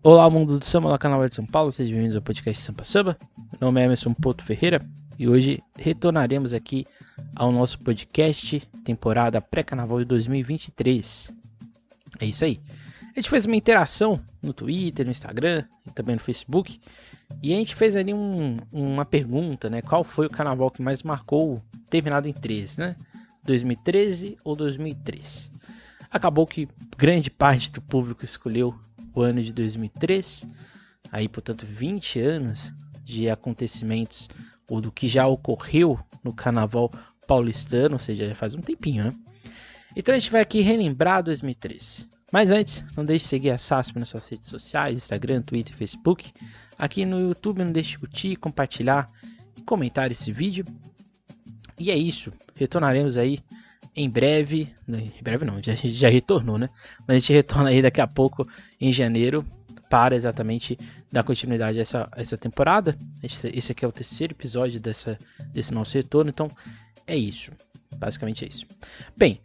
[0.00, 3.18] Olá, mundo do samba, olá, canal de São Paulo, sejam bem-vindos ao podcast Sampa Samba.
[3.60, 4.80] Meu nome é Emerson Porto Ferreira
[5.18, 6.86] e hoje retornaremos aqui
[7.34, 11.36] ao nosso podcast temporada pré-carnaval de 2023.
[12.20, 12.60] É isso aí.
[13.12, 16.78] A gente fez uma interação no Twitter, no Instagram e também no Facebook
[17.42, 19.82] e a gente fez ali um, uma pergunta, né?
[19.82, 21.60] Qual foi o carnaval que mais marcou,
[21.90, 22.96] terminado em 13, né?
[23.42, 25.50] 2013 ou 2003?
[26.08, 28.78] Acabou que grande parte do público escolheu
[29.14, 30.46] o ano de 2003,
[31.10, 32.72] aí portanto 20 anos
[33.04, 34.28] de acontecimentos
[34.68, 36.90] ou do que já ocorreu no carnaval
[37.26, 39.12] paulistano, ou seja, já faz um tempinho, né?
[39.96, 42.08] Então a gente vai aqui relembrar 2003.
[42.30, 46.30] Mas antes, não deixe de seguir a SASP nas suas redes sociais, Instagram, Twitter Facebook.
[46.78, 49.06] Aqui no YouTube não deixe de curtir, compartilhar
[49.56, 50.64] e comentar esse vídeo.
[51.78, 53.38] E é isso, retornaremos aí
[53.94, 56.68] em breve, né, em breve não, já, já retornou, né?
[57.00, 58.46] Mas a gente retorna aí daqui a pouco
[58.80, 59.44] em janeiro
[59.88, 60.78] para exatamente
[61.10, 62.96] dar continuidade a essa, a essa temporada.
[63.22, 65.18] Esse, esse, aqui é o terceiro episódio dessa,
[65.52, 66.46] desse nosso retorno, então
[67.06, 67.50] é isso.
[67.96, 68.66] Basicamente é isso.
[69.16, 69.40] Bem,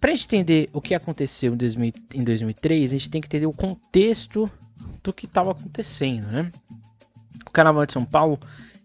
[0.00, 3.52] para entender o que aconteceu em, 2000, em 2003, a gente tem que entender o
[3.52, 4.44] contexto
[5.02, 6.50] do que estava acontecendo, né?
[7.46, 8.38] O Carnaval de São Paulo,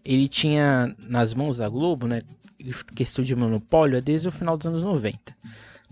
[0.04, 2.22] ele tinha nas mãos da Globo, né,
[2.94, 5.36] questão de monopólio é desde o final dos anos 90.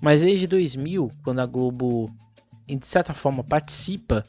[0.00, 2.14] Mas desde 2000, quando a Globo,
[2.66, 4.22] de certa forma, participa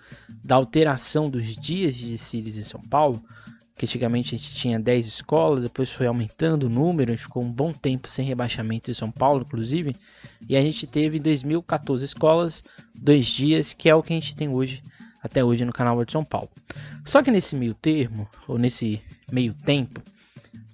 [0.43, 3.21] da alteração dos dias de desfiles em São Paulo,
[3.77, 7.52] que antigamente a gente tinha 10 escolas, depois foi aumentando o número, e ficou um
[7.52, 9.95] bom tempo sem rebaixamento em São Paulo, inclusive,
[10.47, 14.47] e a gente teve 2014 escolas, dois dias, que é o que a gente tem
[14.47, 14.81] hoje,
[15.21, 16.49] até hoje no canal de São Paulo.
[17.03, 20.02] Só que nesse meio termo, ou nesse meio tempo,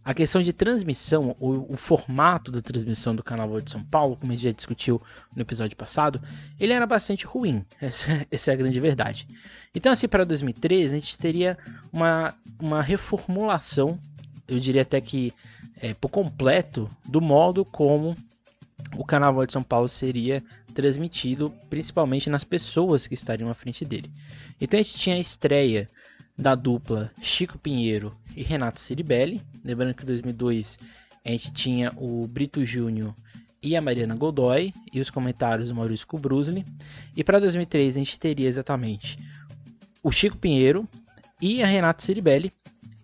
[0.04, 4.32] a questão de transmissão, o, o, formato da transmissão do Carnaval de São Paulo, como
[4.32, 5.00] a gente já discutiu
[5.36, 6.20] no episódio passado,
[6.60, 7.64] ele era bastante ruim.
[7.80, 9.28] Essa, essa é a grande verdade.
[9.76, 11.58] Então, assim, para 2013, a gente teria
[11.94, 14.00] uma, uma reformulação,
[14.48, 15.32] eu diria até que
[15.80, 18.16] é, por completo, do modo como
[18.98, 24.12] o Carnaval de São Paulo seria transmitido, principalmente nas pessoas que estariam à frente dele.
[24.60, 25.88] Então, a gente tinha a estreia
[26.38, 29.42] da dupla Chico Pinheiro e Renato Ciribelli.
[29.64, 30.80] Lembrando que em 2002
[31.24, 33.14] a gente tinha o Brito Júnior
[33.62, 36.66] e a Mariana Godoy e os comentários do Maurício Kubrusli.
[37.16, 39.18] E para 2003 a gente teria exatamente
[40.04, 40.88] o Chico Pinheiro
[41.40, 42.52] e a Renata Ciribelli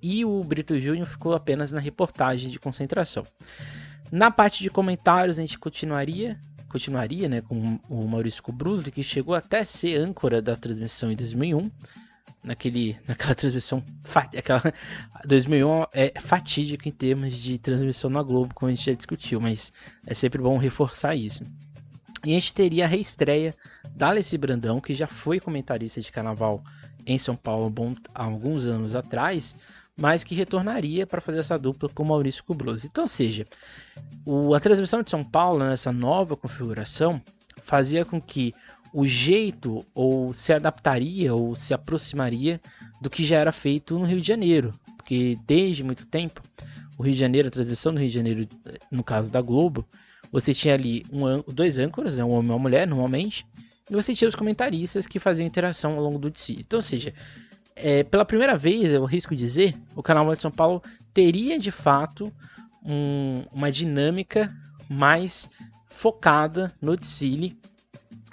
[0.01, 3.23] e o Brito Júnior ficou apenas na reportagem de concentração.
[4.11, 9.33] Na parte de comentários a gente continuaria continuaria né, com o Maurício Kubrusli, que chegou
[9.33, 11.71] até ser âncora da transmissão em 2001
[12.43, 13.83] naquele, naquela transmissão.
[14.13, 14.61] Aquela,
[15.25, 19.71] 2001 é fatídico em termos de transmissão na Globo, como a gente já discutiu, mas
[20.05, 21.43] é sempre bom reforçar isso.
[22.25, 23.53] E a gente teria a reestreia
[23.95, 26.63] da Alessi Brandão, que já foi comentarista de carnaval
[27.05, 27.73] em São Paulo
[28.13, 29.55] há alguns anos atrás,
[29.99, 32.85] mas que retornaria para fazer essa dupla com Maurício Cubroso.
[32.85, 33.45] Então, ou seja,
[34.25, 37.21] o, a transmissão de São Paulo nessa nova configuração
[37.63, 38.53] fazia com que
[38.93, 42.59] o jeito ou se adaptaria ou se aproximaria
[43.01, 46.41] do que já era feito no Rio de Janeiro, porque desde muito tempo
[46.97, 48.47] o Rio de Janeiro, a transmissão do Rio de Janeiro,
[48.91, 49.87] no caso da Globo,
[50.31, 53.45] você tinha ali um, dois âncoras, né, um homem e uma mulher normalmente,
[53.89, 56.57] e você tinha os comentaristas que faziam interação ao longo do dia.
[56.59, 57.13] Então, ou seja,
[57.75, 60.81] é, pela primeira vez, eu risco dizer, o canal de São Paulo
[61.13, 62.33] teria de fato
[62.83, 64.53] um, uma dinâmica
[64.89, 65.49] mais
[65.87, 67.57] focada no desfile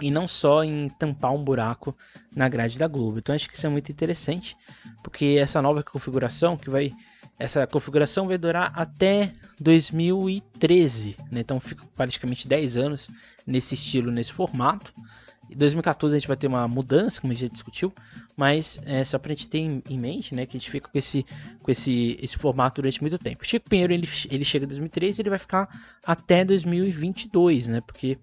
[0.01, 1.97] e não só em tampar um buraco
[2.35, 3.19] na grade da Globo.
[3.19, 4.57] Então acho que isso é muito interessante,
[5.03, 6.91] porque essa nova configuração que vai
[7.39, 11.41] essa configuração vai durar até 2013, né?
[11.41, 13.09] então fica praticamente 10 anos
[13.45, 14.95] nesse estilo, nesse formato.
[15.51, 17.93] Em 2014 a gente vai ter uma mudança, como a gente já discutiu,
[18.37, 20.97] mas é só para a gente ter em mente, né, que a gente fica com
[20.97, 21.27] esse,
[21.63, 23.45] com esse, esse formato durante muito tempo.
[23.45, 25.69] Chico Pinheiro ele, ele chega em 2013 ele vai ficar
[26.07, 28.17] até 2022, né, porque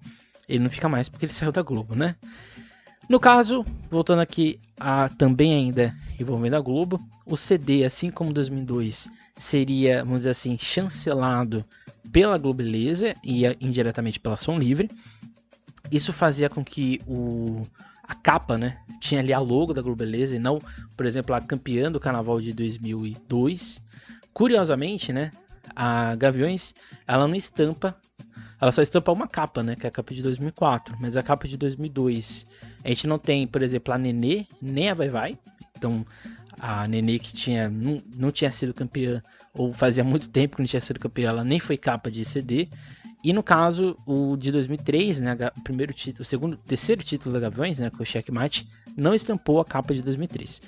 [0.48, 2.16] ele não fica mais porque ele saiu da Globo, né?
[3.10, 9.10] No caso, voltando aqui a também ainda envolvendo a Globo, o CD, assim como 2002,
[9.36, 11.66] seria, vamos dizer assim, chancelado
[12.12, 14.90] pela Globeleza e indiretamente pela Som Livre.
[15.92, 17.64] Isso fazia com que o,
[18.04, 20.60] a capa, né, tinha ali a logo da Globeleza e não,
[20.96, 23.82] por exemplo, a campeã do Carnaval de 2002.
[24.34, 25.32] Curiosamente, né,
[25.76, 26.74] a Gaviões,
[27.06, 27.98] ela não estampa
[28.62, 29.76] ela só estampa uma capa, né?
[29.76, 30.96] Que é a capa de 2004.
[31.00, 32.46] Mas a capa de 2002,
[32.84, 35.38] a gente não tem, por exemplo, a Nenê, nem a Vai Vai.
[35.76, 36.06] Então,
[36.60, 39.22] a Nenê que tinha, não, não tinha sido campeã,
[39.52, 42.70] ou fazia muito tempo que não tinha sido campeã, ela nem foi capa de CD.
[43.24, 47.40] E no caso, o de 2003, né, o primeiro título, o segundo, terceiro título da
[47.40, 50.62] Gaviões, né, com o Checkmate, não estampou a capa de 2003.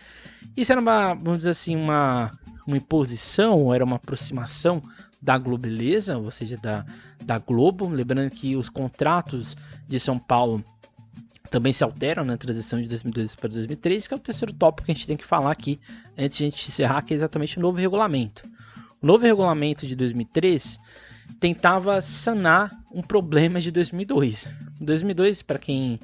[0.58, 2.32] Isso era uma, vamos dizer assim, uma,
[2.68, 4.82] uma imposição, era uma aproximação
[5.24, 6.86] da Globeleza, ou seja, da,
[7.24, 7.88] da Globo.
[7.88, 9.56] Lembrando que os contratos
[9.88, 10.64] de São Paulo
[11.50, 14.92] também se alteram na transição de 2002 para 2003, que é o terceiro tópico que
[14.92, 15.80] a gente tem que falar aqui
[16.18, 18.44] antes de a gente encerrar, que é exatamente o novo regulamento.
[19.02, 20.80] O novo regulamento de 2003
[21.40, 24.50] tentava sanar um problema de 2002.
[24.82, 26.00] 2002, para quem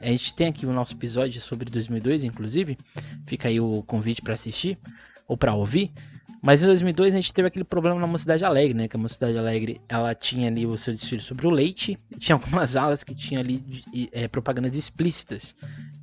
[0.00, 2.76] a gente tem aqui o nosso episódio sobre 2002, inclusive,
[3.24, 4.78] fica aí o convite para assistir
[5.26, 5.92] ou para ouvir.
[6.42, 8.88] Mas em 2002 a gente teve aquele problema na Mocidade Alegre, né?
[8.88, 12.76] Que a Mocidade Alegre ela tinha ali o seu desfile sobre o leite, tinha algumas
[12.76, 13.62] alas que tinham ali
[14.12, 15.54] é, propagandas explícitas.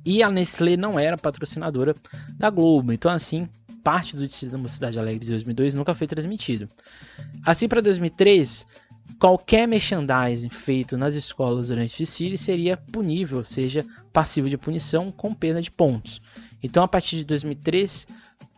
[0.04, 1.94] E a Nestlé não era patrocinadora
[2.36, 3.48] da Globo, então assim
[3.82, 6.68] parte do desfile da Mocidade Alegre de 2002 nunca foi transmitido.
[7.44, 8.66] Assim para 2003
[9.18, 15.10] qualquer merchandising feito nas escolas durante o desfile seria punível, ou seja, passivo de punição
[15.10, 16.20] com pena de pontos.
[16.62, 18.06] Então, a partir de 2003,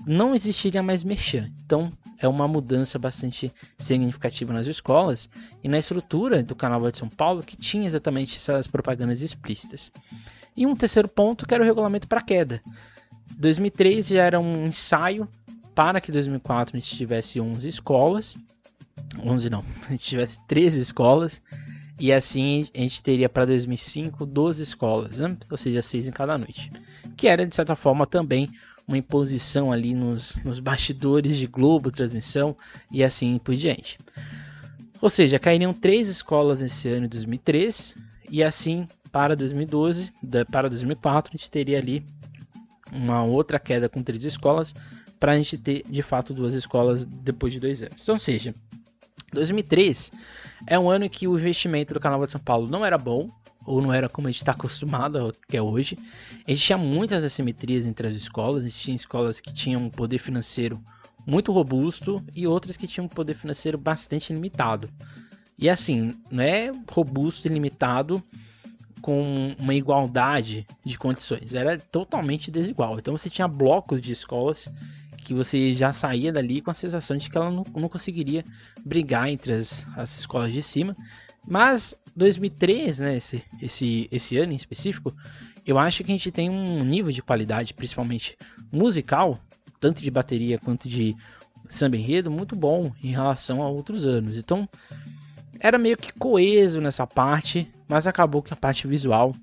[0.06, 1.50] não existiria mais merchan.
[1.64, 5.28] Então, é uma mudança bastante significativa nas escolas
[5.62, 9.90] e na estrutura do Carnaval de São Paulo, que tinha exatamente essas propagandas explícitas.
[10.56, 12.60] E um terceiro ponto, que era o regulamento para queda.
[13.36, 15.28] 2003 já era um ensaio
[15.74, 18.34] para que 2004 a gente tivesse 11 escolas
[19.22, 21.42] 11 não, a gente tivesse 13 escolas
[21.98, 25.36] e assim a gente teria para 2005 12 escolas, né?
[25.50, 26.70] ou seja, 6 em cada noite,
[27.16, 28.48] que era de certa forma também
[28.88, 32.56] uma imposição ali nos, nos bastidores de Globo, transmissão
[32.90, 33.98] e assim por diante.
[35.00, 37.94] Ou seja, cairiam três escolas nesse ano de 2003
[38.30, 40.12] e assim para 2012,
[40.50, 42.04] para 2004 a gente teria ali
[42.90, 44.74] uma outra queda com três escolas
[45.20, 48.08] para a gente ter de fato duas escolas depois de dois anos.
[48.08, 48.54] Ou seja,
[49.32, 50.10] 2003
[50.66, 53.28] é um ano em que o investimento do Carnaval de São Paulo não era bom,
[53.68, 55.98] ou não era como a gente está acostumado, que é hoje.
[56.46, 59.90] A gente tinha muitas assimetrias entre as escolas, a gente tinha escolas que tinham um
[59.90, 60.82] poder financeiro
[61.26, 64.88] muito robusto e outras que tinham um poder financeiro bastante limitado.
[65.58, 68.22] E assim, não é robusto e limitado
[69.02, 72.98] com uma igualdade de condições, era totalmente desigual.
[72.98, 74.68] Então você tinha blocos de escolas
[75.18, 78.42] que você já saía dali com a sensação de que ela não, não conseguiria
[78.84, 80.96] brigar entre as, as escolas de cima.
[81.46, 85.14] Mas 2003, né, esse, esse, esse ano em específico,
[85.66, 88.36] eu acho que a gente tem um nível de qualidade, principalmente
[88.72, 89.38] musical,
[89.80, 91.14] tanto de bateria quanto de
[91.68, 94.36] samba enredo, muito bom em relação a outros anos.
[94.36, 94.68] Então,
[95.60, 99.34] era meio que coeso nessa parte, mas acabou que a parte visual,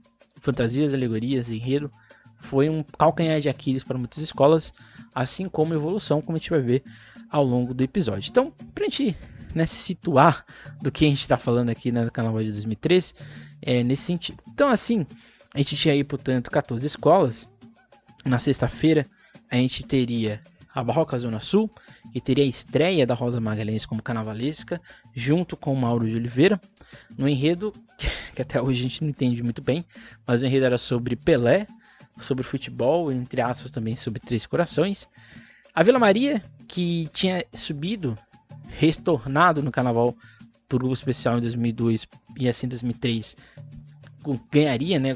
[0.41, 1.91] fantasias, alegorias, enredo,
[2.39, 4.73] foi um calcanhar de Aquiles para muitas escolas,
[5.13, 6.83] assim como evolução, como a gente vai ver
[7.29, 8.29] ao longo do episódio.
[8.29, 9.17] Então, para a gente
[9.55, 10.45] né, se situar
[10.81, 13.15] do que a gente está falando aqui no canal de 2003,
[13.61, 14.43] é nesse sentido.
[14.49, 15.05] Então, assim,
[15.53, 17.47] a gente tinha aí, portanto, 14 escolas.
[18.25, 19.05] Na sexta-feira,
[19.49, 20.41] a gente teria
[20.73, 21.71] a Barroca Zona Sul,
[22.11, 24.81] que teria a estreia da Rosa Magalhães como carnavalesca,
[25.15, 26.59] junto com o Mauro de Oliveira,
[27.17, 27.71] no enredo
[28.35, 29.85] que até hoje a gente não entende muito bem,
[30.27, 31.65] mas o enredo era sobre Pelé,
[32.19, 35.07] sobre futebol, entre aspas também sobre Três Corações.
[35.73, 38.15] A Vila Maria, que tinha subido,
[38.69, 40.15] retornado no carnaval
[40.67, 42.07] por grupo especial em 2002
[42.37, 43.35] e assim em 2003,
[44.51, 45.15] ganharia, né?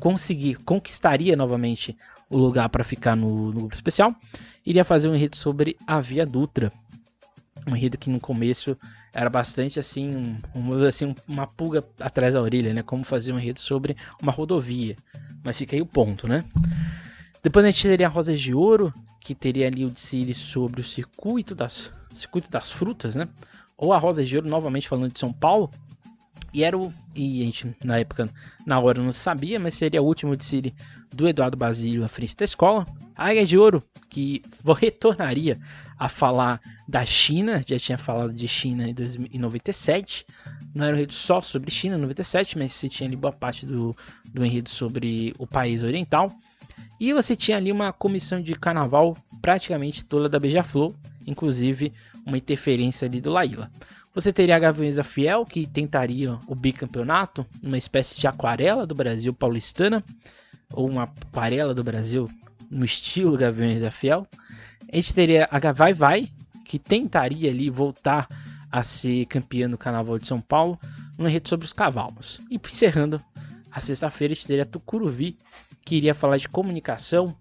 [0.00, 1.96] conseguir, conquistaria novamente
[2.30, 4.14] o lugar para ficar no, no, grupo especial.
[4.64, 6.72] Iria fazer um enredo sobre a Via Dutra.
[7.66, 8.76] Um enredo que no começo
[9.12, 12.82] era bastante assim, um, assim uma pulga atrás da orelha, né?
[12.82, 14.96] Como fazer um enredo sobre uma rodovia.
[15.44, 16.44] Mas fica aí o ponto, né?
[17.42, 21.54] Depois a gente teria Rosas de Ouro, que teria ali o desfile sobre o circuito
[21.54, 23.28] das, circuito das frutas, né?
[23.76, 25.70] Ou a Rosas de Ouro, novamente falando de São Paulo.
[26.52, 26.92] E era o.
[27.14, 28.28] E a gente, na época,
[28.66, 30.74] na hora não sabia, mas seria o último desfile
[31.10, 32.84] do Eduardo Basílio à frente da escola.
[33.16, 34.42] A Águia de Ouro, que
[34.78, 35.58] retornaria
[35.98, 40.26] a falar da China, já tinha falado de China em 97.
[40.74, 43.64] Não era um enredo só sobre China em 97, mas você tinha ali boa parte
[43.64, 43.94] do,
[44.32, 46.30] do enredo sobre o país oriental.
[47.00, 50.94] E você tinha ali uma comissão de carnaval praticamente toda da Beija-Flor,
[51.26, 51.92] inclusive
[52.24, 53.70] uma interferência ali do Laíla.
[54.14, 59.32] Você teria a Gaviões Fiel, que tentaria o bicampeonato, uma espécie de aquarela do Brasil
[59.32, 60.04] paulistana,
[60.72, 62.28] ou uma aquarela do Brasil
[62.70, 64.26] no estilo Gaviões Fiel.
[64.92, 66.28] A gente teria a Vai Vai,
[66.64, 68.28] que tentaria ali voltar
[68.70, 70.78] a ser campeã do Carnaval de São Paulo,
[71.18, 72.38] no enredo sobre os cavalos.
[72.50, 73.20] E encerrando
[73.72, 75.38] a sexta-feira, a gente teria a Tucuruvi,
[75.84, 77.34] que iria falar de comunicação,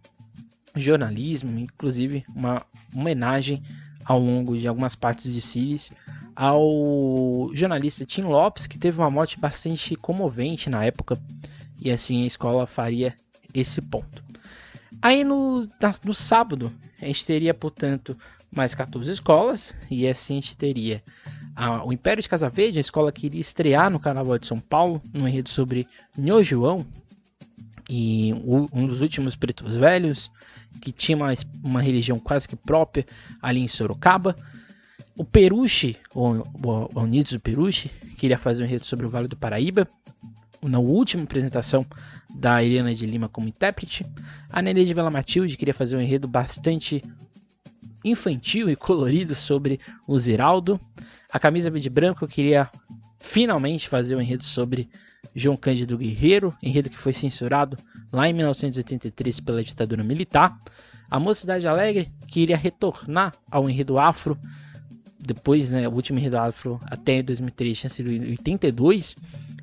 [0.75, 2.57] jornalismo, inclusive uma
[2.95, 3.61] homenagem
[4.05, 5.91] ao longo de algumas partes de Sirius
[6.35, 11.21] ao jornalista Tim Lopes, que teve uma morte bastante comovente na época,
[11.79, 13.13] e assim a escola faria
[13.53, 14.23] esse ponto.
[15.01, 15.67] Aí no,
[16.05, 16.71] no sábado,
[17.01, 18.17] a gente teria, portanto,
[18.50, 21.03] mais 14 escolas, e assim a gente teria
[21.55, 24.60] a, o Império de Casa Verde, a escola que iria estrear no Carnaval de São
[24.60, 26.86] Paulo, no enredo sobre Nho João,
[27.89, 30.31] e o, um dos últimos pretos velhos,
[30.81, 33.05] que tinha uma, uma religião quase que própria
[33.41, 34.36] ali em Sorocaba.
[35.17, 39.36] O Peruche, o, o, o do Peruche, queria fazer um enredo sobre o Vale do
[39.36, 39.88] Paraíba,
[40.63, 41.86] na última apresentação
[42.36, 44.05] da Helena de Lima como intérprete.
[44.51, 47.01] A Nenê de Vela Matilde queria fazer um enredo bastante
[48.03, 50.79] infantil e colorido sobre o Ziraldo.
[51.31, 52.69] A Camisa Verde Branco queria
[53.19, 54.89] finalmente fazer um enredo sobre
[55.33, 57.77] João Cândido Guerreiro, enredo que foi censurado
[58.11, 60.59] lá em 1983 pela ditadura militar.
[61.09, 64.38] A Mocidade Alegre queria retornar ao enredo afro,
[65.19, 69.15] depois, né, o último enredo afro até 2003 tinha sido em 82,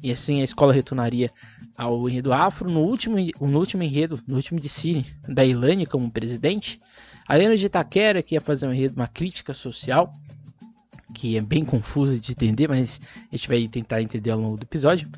[0.03, 1.29] e assim a escola retornaria
[1.77, 6.81] ao enredo afro no último, no último enredo, no último DC da Ilane como presidente.
[7.27, 10.13] A Helena de Itaquera que ia fazer um enredo, uma crítica social,
[11.15, 13.01] que é bem confusa de entender, mas
[13.33, 15.09] a gente vai tentar entender ao longo do episódio.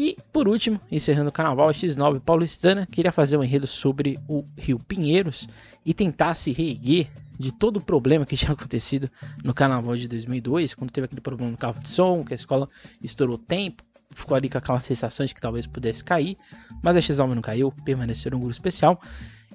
[0.00, 4.44] E por último, encerrando o carnaval, a X9 paulistana queria fazer um enredo sobre o
[4.56, 5.48] Rio Pinheiros
[5.84, 9.10] e tentar se reerguer de todo o problema que tinha acontecido
[9.42, 12.68] no carnaval de 2002, quando teve aquele problema no carro de som, que a escola
[13.02, 16.36] estourou tempo, ficou ali com aquela sensação de que talvez pudesse cair,
[16.82, 19.00] mas a X9 não caiu, permaneceu no grupo especial.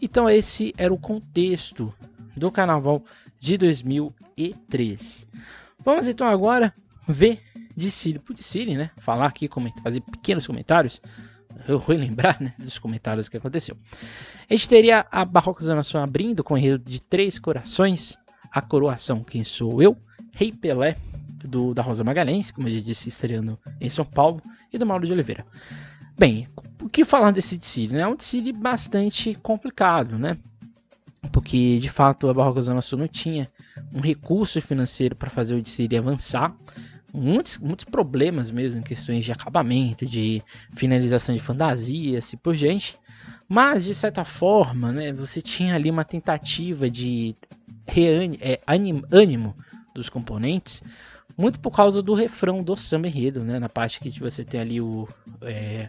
[0.01, 1.93] Então esse era o contexto
[2.35, 3.03] do carnaval
[3.39, 5.25] de 2013.
[5.83, 6.73] Vamos então agora
[7.07, 7.39] ver
[7.75, 8.91] de Siri por Siri, né?
[8.97, 9.49] Falar aqui,
[9.83, 11.01] fazer pequenos comentários.
[11.67, 13.77] Eu vou lembrar né, dos comentários que aconteceu.
[14.49, 18.17] A gente teria a Barroca Zona Sul abrindo com o enredo de Três Corações,
[18.51, 19.97] a coroação Quem Sou Eu,
[20.33, 20.95] Rei Pelé,
[21.43, 25.05] do, da Rosa Magalhães, como eu já disse, estreando em São Paulo, e do Mauro
[25.05, 25.45] de Oliveira.
[26.17, 26.47] Bem,
[26.81, 27.93] o que falar desse Siri?
[27.93, 28.01] Né?
[28.01, 30.37] É um Siri bastante complicado, né?
[31.31, 33.47] Porque de fato a Barroca Zona Sul não tinha
[33.93, 36.55] um recurso financeiro para fazer o Siri avançar
[37.13, 40.41] muitos, muitos problemas mesmo questões de acabamento, de
[40.75, 42.95] finalização de fantasia, assim por gente.
[43.47, 47.35] Mas de certa forma, né, você tinha ali uma tentativa de
[48.41, 48.59] é,
[49.11, 49.55] ânimo
[49.93, 50.81] dos componentes,
[51.37, 54.81] muito por causa do refrão do samba enredo, né, na parte que você tem ali
[54.81, 55.07] o
[55.41, 55.87] é,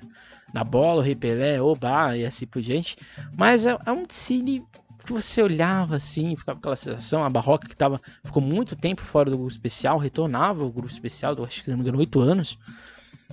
[0.52, 2.96] na bola, o repelé, oba e assim por diante.
[3.36, 4.62] Mas é, é um cine
[5.04, 9.30] que você olhava assim, ficava aquela sensação, a Barroca que tava, ficou muito tempo fora
[9.30, 12.58] do grupo especial, retornava o grupo especial, acho que se não me engano, 8 anos,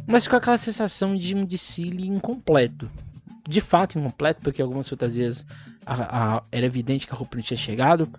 [0.05, 2.89] mas com aquela sensação de desfile incompleto.
[3.47, 5.45] De fato incompleto, porque algumas fantasias
[5.85, 8.11] a, a, era evidente que a roupa não tinha chegado,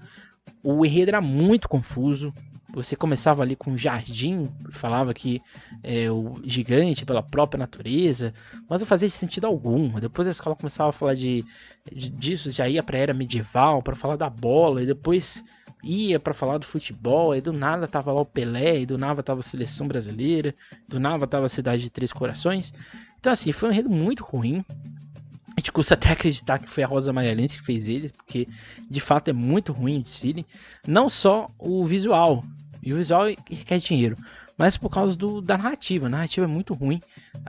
[0.63, 2.35] o enredo era muito confuso,
[2.73, 5.41] você começava ali com o jardim, falava que
[5.83, 8.33] é o gigante pela própria natureza,
[8.69, 9.91] mas não fazia sentido algum.
[10.01, 11.45] Depois a escola começava a falar de,
[11.93, 15.43] de disso, já ia para era medieval, para falar da bola, e depois
[15.83, 19.23] ia para falar do futebol, e do nada tava lá o Pelé, e do nada
[19.23, 20.55] tava a seleção brasileira,
[20.89, 22.73] do nada tava a cidade de Três Corações.
[23.19, 24.65] Então assim, foi um enredo muito ruim.
[25.55, 28.49] A gente custa até acreditar que foi a Rosa Magalhães que fez eles, porque
[28.89, 30.47] de fato é muito ruim o Cine.
[30.87, 32.43] Não só o visual,
[32.83, 34.17] e o visual requer dinheiro.
[34.57, 36.07] Mas por causa do, da narrativa.
[36.07, 37.01] A narrativa é muito ruim.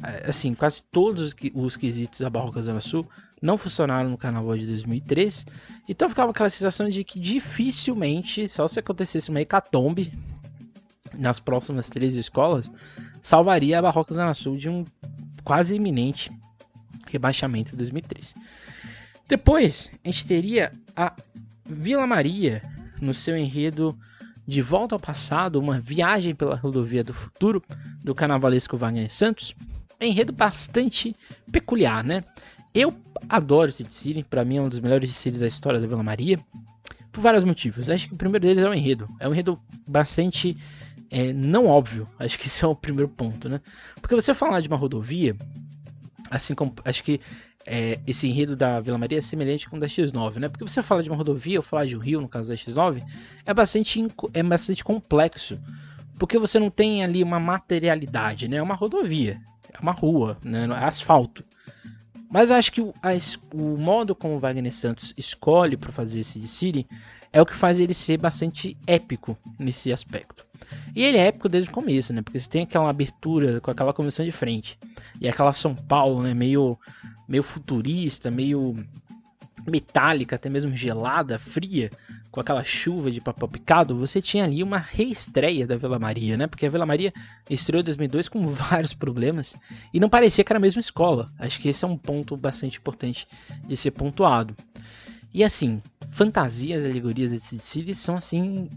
[0.04, 3.08] É, assim, quase todos os quesitos da Barroca Zona Sul
[3.42, 5.46] não funcionaram no carnaval de 2003.
[5.88, 10.14] Então ficava aquela sensação de que dificilmente, só se acontecesse uma hecatombe
[11.14, 12.72] nas próximas três escolas,
[13.22, 14.86] salvaria a Barroca Zona Sul de um
[15.44, 16.32] quase iminente
[17.08, 18.34] rebaixamento em 2003.
[19.28, 21.16] Depois, a gente teria a
[21.66, 22.62] Vila Maria
[23.00, 23.98] no seu enredo
[24.46, 27.64] de Volta ao Passado, uma viagem pela rodovia do futuro,
[28.04, 29.56] do carnavalesco Wagner Santos.
[30.00, 31.16] É um enredo bastante
[31.52, 32.24] peculiar, né?
[32.74, 32.94] Eu
[33.30, 36.40] adoro esse desfile, para mim é um dos melhores desfiles da história da Vila Maria,
[37.12, 37.90] por vários motivos.
[37.90, 39.08] Acho que o primeiro deles é o enredo.
[39.20, 40.58] É um enredo bastante
[41.14, 42.10] é, não óbvio.
[42.18, 43.62] Acho que esse é o primeiro ponto, né?
[44.02, 45.36] Porque você falar de uma rodovia,
[46.32, 47.22] assim como acho que
[47.66, 50.48] é, esse enredo da Vila Maria é semelhante com o da X9, né?
[50.48, 53.04] Porque você fala de uma rodovia ou falar de um rio, no caso da X9,
[53.46, 55.60] é bastante, é bastante complexo.
[56.18, 58.58] Porque você não tem ali uma materialidade, né?
[58.58, 59.40] É uma rodovia,
[59.72, 60.66] é uma rua, né?
[60.66, 61.44] é asfalto.
[62.30, 63.10] Mas eu acho que o, a,
[63.54, 66.88] o modo como o Wagner Santos escolhe para fazer esse City
[67.32, 70.46] é o que faz ele ser bastante épico nesse aspecto.
[70.96, 72.22] E ele é épico desde o começo, né?
[72.22, 74.78] Porque você tem aquela abertura com aquela convenção de frente.
[75.20, 76.34] E aquela São Paulo, né?
[76.34, 76.78] Meio
[77.28, 78.76] meio futurista, meio
[79.66, 81.90] metálica, até mesmo gelada, fria,
[82.32, 86.48] com aquela chuva de papel picado, você tinha ali uma reestreia da Vila Maria, né?
[86.48, 87.14] Porque a Vila Maria
[87.50, 89.56] estreou em 2002 com vários problemas
[89.94, 91.32] e não parecia que era a mesma escola.
[91.38, 93.28] Acho que esse é um ponto bastante importante
[93.66, 94.56] de ser pontuado.
[95.34, 98.70] E assim, fantasias, alegorias desse desfile são assim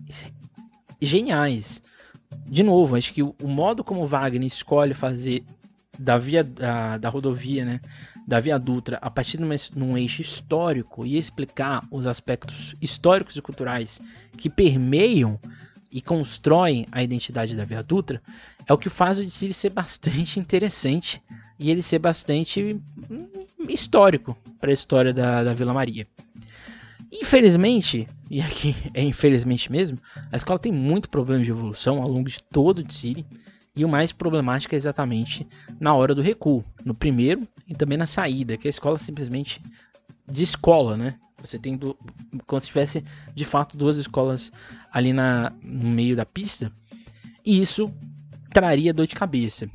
[1.01, 1.83] geniais.
[2.47, 5.45] De novo, acho que o modo como Wagner escolhe fazer
[5.99, 7.81] da via da, da rodovia, né,
[8.27, 9.45] da Via Dutra a partir de
[9.83, 14.01] um eixo histórico e explicar os aspectos históricos e culturais
[14.37, 15.39] que permeiam
[15.93, 18.21] e constroem a identidade da Via Dutra
[18.67, 21.23] é o que faz o desfile ser bastante interessante
[21.59, 22.79] e ele ser bastante
[23.11, 23.29] hum,
[23.69, 26.07] histórico para a história da, da Vila Maria.
[27.11, 29.99] Infelizmente, e aqui é infelizmente mesmo,
[30.31, 33.25] a escola tem muito problema de evolução ao longo de todo o desfile
[33.77, 35.47] e o mais problemático é exatamente
[35.79, 39.61] na hora do recuo, no primeiro e também na saída, que a escola simplesmente
[40.27, 41.17] de escola, né?
[41.39, 41.97] Você tem do,
[42.47, 43.05] como se tivesse
[43.35, 44.51] de fato duas escolas
[44.91, 46.73] ali na, no meio da pista,
[47.45, 47.93] e isso
[48.53, 49.71] traria dor de cabeça.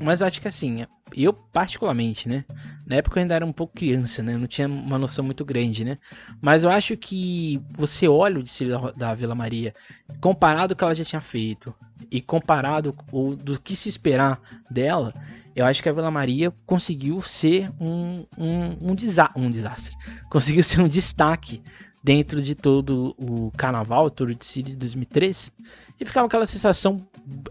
[0.00, 2.44] Mas eu acho que assim, eu particularmente, né?
[2.86, 4.34] Na época eu ainda era um pouco criança, né?
[4.34, 5.98] Eu não tinha uma noção muito grande, né?
[6.40, 9.74] Mas eu acho que você olha o desfile da, Vila Maria,
[10.20, 11.74] comparado com o que ela já tinha feito,
[12.10, 15.12] e comparado ou do que se esperar dela,
[15.54, 19.94] eu acho que a Vila Maria conseguiu ser um, um, um, desa um desastre.
[20.30, 21.62] Conseguiu ser um destaque
[22.02, 25.52] dentro de todo o carnaval, todo de City de 2013.
[26.00, 27.00] E ficava aquela sensação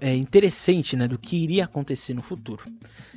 [0.02, 2.64] é, interessante né, do que iria acontecer no futuro.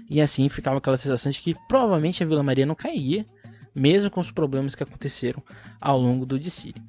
[0.09, 3.27] E assim ficava aquela sensação de que provavelmente a Vila Maria não cairia,
[3.75, 5.43] mesmo com os problemas que aconteceram
[5.81, 6.81] ao longo do desfile.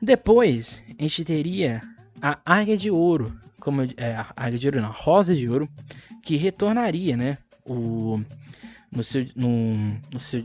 [0.00, 1.82] Depois, a gente teria
[2.22, 5.68] a Águia de Ouro, como é, a Águia de Ouro não, a Rosa de Ouro,
[6.22, 8.20] que retornaria, né, o
[8.90, 9.74] no seu no,
[10.12, 10.44] no seu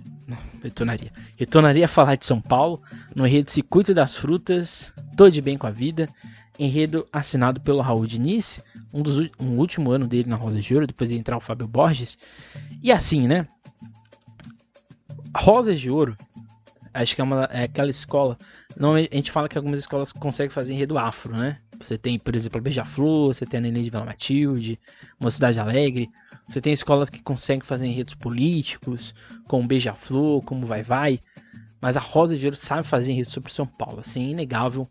[0.62, 2.82] retornaria, retornaria a falar de São Paulo
[3.16, 6.10] no enredo Circuito das Frutas, Tô de bem com a vida,
[6.58, 10.88] enredo assinado pelo Raul Diniz, um dos um último ano dele na Rosa de Ouro,
[10.88, 12.18] depois de entrar o Fábio Borges.
[12.82, 13.48] E assim, né?
[15.36, 16.18] Rosa de Ouro,
[16.94, 18.38] acho que é, uma, é aquela escola.
[18.76, 21.60] Não, a gente fala que algumas escolas conseguem fazer enredo afro, né?
[21.84, 24.80] Você tem, por exemplo, Beija-Flor, você tem a Neném de Vila Matilde,
[25.20, 26.10] Mocidade Alegre.
[26.48, 29.14] Você tem escolas que conseguem fazer enredos políticos,
[29.48, 31.20] como Beija-Flor, como Vai Vai.
[31.82, 34.90] Mas a Rosa de Ouro sabe fazer enredo sobre São Paulo, assim, é inegável.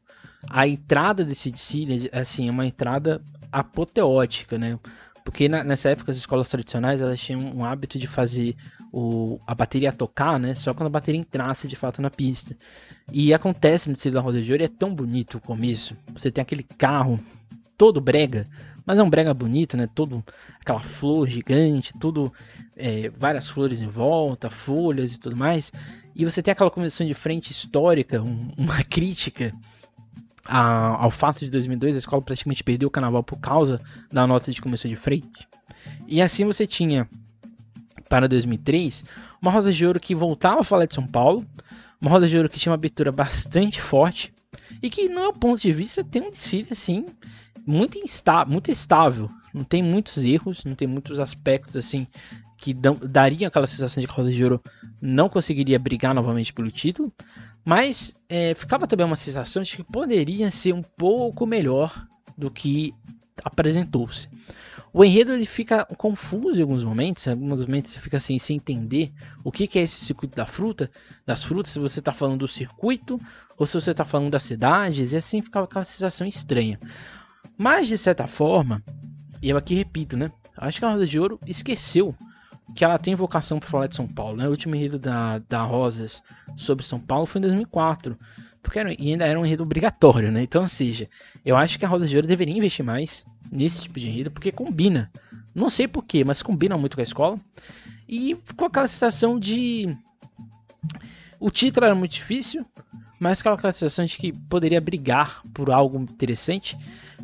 [0.48, 4.78] A entrada desse desfile, assim, é uma entrada apoteótica, né?
[5.24, 8.56] Porque na, nessa época as escolas tradicionais elas tinham um hábito de fazer
[8.92, 10.54] o, a bateria tocar, né?
[10.54, 12.56] Só quando a bateria entrasse de fato na pista.
[13.10, 15.96] E acontece no desfile da Rosa de Ouro, é tão bonito o começo.
[16.12, 17.18] Você tem aquele carro
[17.78, 18.46] todo brega,
[18.84, 19.88] mas é um brega bonito, né?
[19.94, 20.22] Todo
[20.60, 22.32] aquela flor gigante, tudo
[22.76, 25.72] é, várias flores em volta, folhas e tudo mais.
[26.14, 29.52] E você tem aquela comissão de frente histórica, um, uma crítica
[30.44, 33.80] a, ao fato de 2002 a escola praticamente perdeu o carnaval por causa
[34.12, 35.48] da nota de comissão de frente.
[36.06, 37.08] E assim você tinha
[38.12, 39.04] para 2003
[39.40, 41.46] uma Rosa de Ouro que voltava a falar de São Paulo,
[41.98, 44.34] uma Rosa de Ouro que tinha uma abertura bastante forte
[44.82, 47.06] e que, no meu ponto de vista, tem um desfile assim
[47.66, 47.98] muito,
[48.48, 49.30] muito estável.
[49.54, 52.06] Não tem muitos erros, não tem muitos aspectos assim
[52.58, 54.62] que dariam aquela sensação de que a Rosa de Ouro
[55.00, 57.10] não conseguiria brigar novamente pelo título.
[57.64, 62.92] Mas é, ficava também uma sensação de que poderia ser um pouco melhor do que
[63.42, 64.28] apresentou-se.
[64.94, 68.56] O enredo ele fica confuso em alguns momentos, em alguns momentos você fica assim sem
[68.56, 69.10] entender
[69.42, 70.90] o que, que é esse circuito da fruta,
[71.24, 73.18] das frutas, se você está falando do circuito
[73.56, 76.78] ou se você está falando das cidades, e assim ficava aquela sensação estranha.
[77.56, 78.82] Mas de certa forma,
[79.40, 80.30] e eu aqui repito, né?
[80.56, 82.14] Acho que a Rosa de Ouro esqueceu
[82.74, 84.36] que ela tem vocação para falar de São Paulo.
[84.36, 84.46] Né?
[84.46, 86.22] O último enredo da, da Rosas
[86.56, 88.16] sobre São Paulo foi em 2004.
[88.62, 90.42] Porque era, ainda era um enredo obrigatório, né?
[90.42, 91.08] Então, ou seja,
[91.44, 94.50] eu acho que a Rosa de Ouro deveria investir mais nesse tipo de enredo, porque
[94.50, 95.12] combina.
[95.54, 97.36] Não sei porquê, mas combina muito com a escola.
[98.08, 99.94] E ficou aquela sensação de.
[101.38, 102.64] O título era muito difícil,
[103.20, 106.76] mas aquela sensação de que poderia brigar por algo interessante.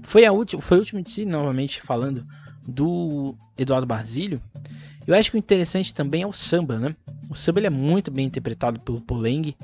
[0.03, 2.27] Foi, a última, foi o último de si, novamente falando,
[2.67, 4.41] do Eduardo Barzilho.
[5.07, 6.95] Eu acho que o interessante também é o samba, né?
[7.31, 9.55] O samba ele é muito bem interpretado pelo Poleng,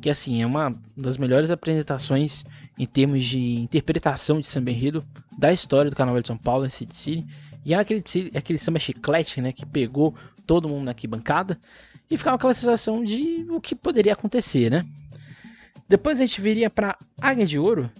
[0.00, 2.44] que assim é uma das melhores apresentações
[2.78, 5.04] em termos de interpretação de samba enredo
[5.38, 7.24] da história do Carnaval de São Paulo, esse City.
[7.64, 8.02] E é aquele,
[8.34, 10.14] aquele samba chiclete, né, que pegou
[10.46, 11.58] todo mundo na arquibancada
[12.10, 14.84] e ficava aquela sensação de o que poderia acontecer, né?
[15.88, 17.90] Depois a gente viria para Águia de Ouro,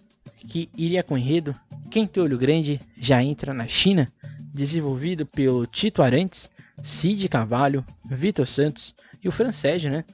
[0.48, 1.54] que iria com enredo
[1.90, 4.10] Quem tem olho grande já entra na China,
[4.52, 6.50] desenvolvido pelo Tito Arantes
[6.82, 10.04] Cid Carvalho, Vitor Santos e o Fran Sérgio, né?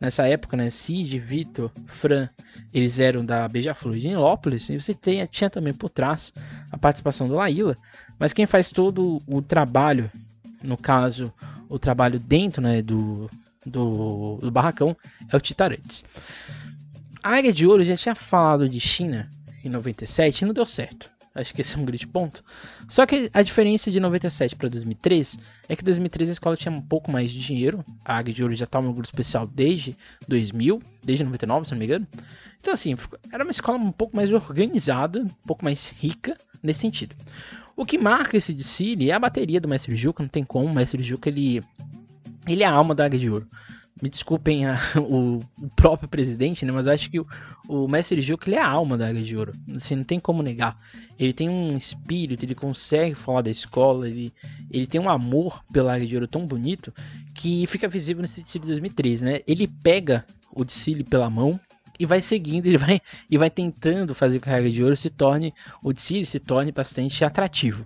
[0.00, 0.70] Nessa época, né?
[0.70, 2.28] Cid, Vitor, Fran,
[2.72, 6.32] eles eram da Beija-Flor de Nilópolis, e você tem, tinha também por trás
[6.70, 7.76] a participação do Laíla,
[8.18, 10.10] mas quem faz todo o trabalho,
[10.62, 11.32] no caso,
[11.68, 13.28] o trabalho dentro né, do,
[13.66, 14.96] do, do barracão,
[15.28, 16.04] é o Titarantes.
[17.22, 19.28] A Águia de Ouro já tinha falado de China
[19.64, 21.10] em 97 e não deu certo.
[21.34, 22.42] Acho que esse é um grande ponto.
[22.88, 25.38] Só que a diferença de 97 para 2003
[25.68, 27.84] é que em 2003 a escola tinha um pouco mais de dinheiro.
[28.04, 31.78] A Águia de Ouro já estava no grupo especial desde 2000, desde 99, se não
[31.78, 32.06] me engano.
[32.60, 32.96] Então, assim,
[33.32, 37.14] era uma escola um pouco mais organizada, um pouco mais rica nesse sentido.
[37.76, 40.66] O que marca esse desfile é a bateria do Mestre Juca, não tem como.
[40.66, 41.62] O Mestre Juca, ele,
[42.46, 43.48] ele é a alma da Águia de Ouro
[44.02, 46.72] me desculpem a, o, o, próprio presidente, né?
[46.72, 47.26] Mas acho que o,
[47.68, 49.52] o Mestre Gil ele é a alma da Águia de Ouro.
[49.76, 50.76] Assim, não tem como negar.
[51.18, 54.32] Ele tem um espírito, ele consegue falar da escola, ele,
[54.70, 56.92] ele tem um amor pela Águia de Ouro tão bonito
[57.34, 59.40] que fica visível nesse desfile de 2003, né?
[59.46, 61.58] Ele pega o desfile pela mão
[61.98, 64.96] e vai seguindo, ele vai e vai tentando fazer com que a Águia de Ouro
[64.96, 67.84] se torne o desfile se torne bastante atrativo.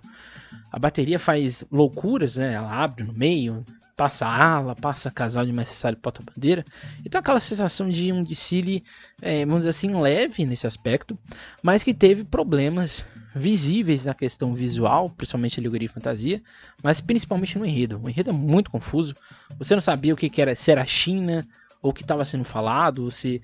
[0.71, 2.53] A bateria faz loucuras, né?
[2.53, 3.63] Ela abre no meio,
[3.95, 6.65] passa ala, passa casal de necessário porta-bandeira.
[7.05, 8.83] Então aquela sensação de um desfile,
[9.21, 11.17] é, vamos dizer assim, leve nesse aspecto,
[11.63, 16.41] mas que teve problemas visíveis na questão visual, principalmente alegoria e fantasia,
[16.83, 18.01] mas principalmente no enredo.
[18.03, 19.13] O enredo é muito confuso.
[19.57, 21.45] Você não sabia o que, que era, se era China
[21.81, 23.41] ou o que estava sendo falado, se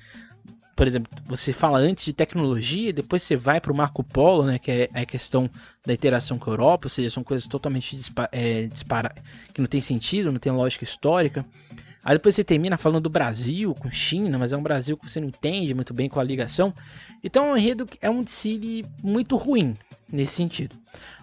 [0.82, 4.58] por exemplo, você fala antes de tecnologia, depois você vai para o Marco Polo, né,
[4.58, 5.48] que é a questão
[5.86, 9.14] da interação com a Europa, ou seja, são coisas totalmente dispa é, dispara
[9.54, 11.46] que não tem sentido, não tem lógica histórica.
[12.04, 15.20] Aí depois você termina falando do Brasil com China, mas é um Brasil que você
[15.20, 16.74] não entende muito bem com a ligação.
[17.24, 19.76] Então é um enredo é um desfile muito ruim
[20.12, 20.76] nesse sentido.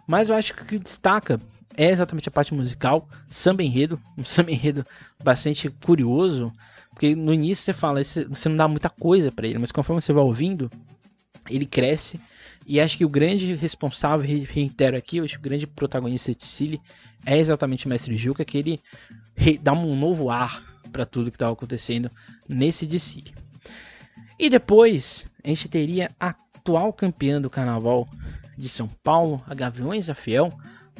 [0.07, 1.40] Mas eu acho que o que destaca
[1.77, 4.85] é exatamente a parte musical, samba enredo, um samba enredo
[5.21, 6.53] bastante curioso,
[6.98, 10.12] porque no início você fala, você não dá muita coisa para ele, mas conforme você
[10.12, 10.68] vai ouvindo,
[11.48, 12.20] ele cresce.
[12.66, 16.82] E acho que o grande responsável, reitero aqui, acho que o grande protagonista de Cile
[17.24, 18.80] é exatamente o Mestre Juca, que ele
[19.62, 22.11] dá um novo ar para tudo que estava acontecendo
[22.48, 23.32] nesse desfile.
[24.37, 28.08] E depois a gente teria a atual campeã do carnaval
[28.56, 30.50] de São Paulo, a Gaviões da Fiel,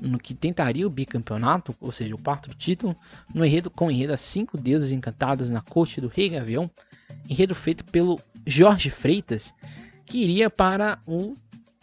[0.01, 2.95] no que tentaria o bicampeonato, ou seja, o quarto título,
[3.35, 6.71] no enredo com enredo As Cinco Deusas Encantadas na Corte do Rei Gavião,
[7.29, 9.53] enredo feito pelo Jorge Freitas,
[10.07, 11.35] que iria para o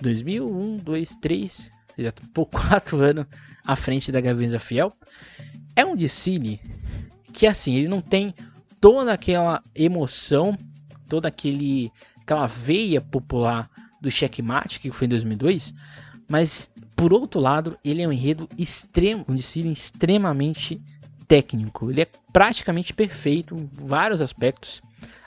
[0.02, 3.26] 2001, 2, 3, já por quatro anos
[3.66, 4.92] à frente da Gaviões Fiel.
[5.76, 6.60] É um desfile
[7.34, 8.34] que assim, ele não tem
[8.80, 10.58] toda aquela emoção,
[11.08, 13.70] toda aquele aquela veia popular
[14.02, 15.74] do checkmate que foi em 2002,
[16.30, 20.82] mas por outro lado, ele é um enredo extremo, um desfile extremamente
[21.28, 21.92] técnico.
[21.92, 24.82] Ele é praticamente perfeito em vários aspectos: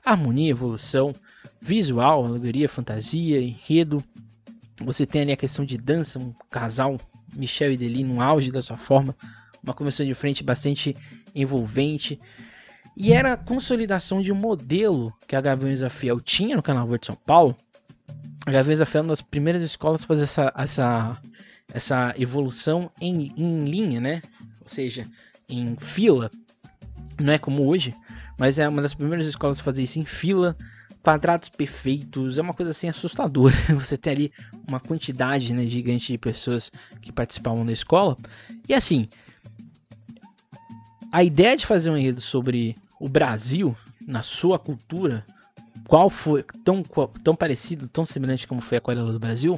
[0.04, 1.12] harmonia, evolução,
[1.60, 4.02] visual, alegoria, fantasia, enredo.
[4.80, 6.96] Você tem ali a questão de dança, um casal,
[7.34, 9.14] Michel e Deli, no auge da sua forma,
[9.62, 10.94] uma convenção de frente bastante
[11.34, 12.18] envolvente.
[12.96, 17.06] E era a consolidação de um modelo que a Gaviões Fiel tinha no Carnaval de
[17.06, 17.56] São Paulo.
[18.46, 21.20] A Gaviões Fiel é uma das primeiras escolas a fazer essa, essa
[21.72, 24.22] essa evolução em, em linha, né?
[24.62, 25.04] Ou seja,
[25.48, 26.30] em fila.
[27.20, 27.94] Não é como hoje,
[28.38, 30.56] mas é uma das primeiras escolas a fazer isso em fila,
[31.02, 33.56] quadrados perfeitos, é uma coisa assim assustadora.
[33.74, 34.32] Você tem ali
[34.66, 38.16] uma quantidade né, gigante de pessoas que participavam da escola.
[38.68, 39.08] E assim,
[41.10, 43.76] a ideia de fazer um enredo sobre o Brasil
[44.06, 45.24] na sua cultura
[45.88, 46.82] qual foi tão,
[47.24, 49.54] tão parecido, tão semelhante como foi a Aquarela do Brasil,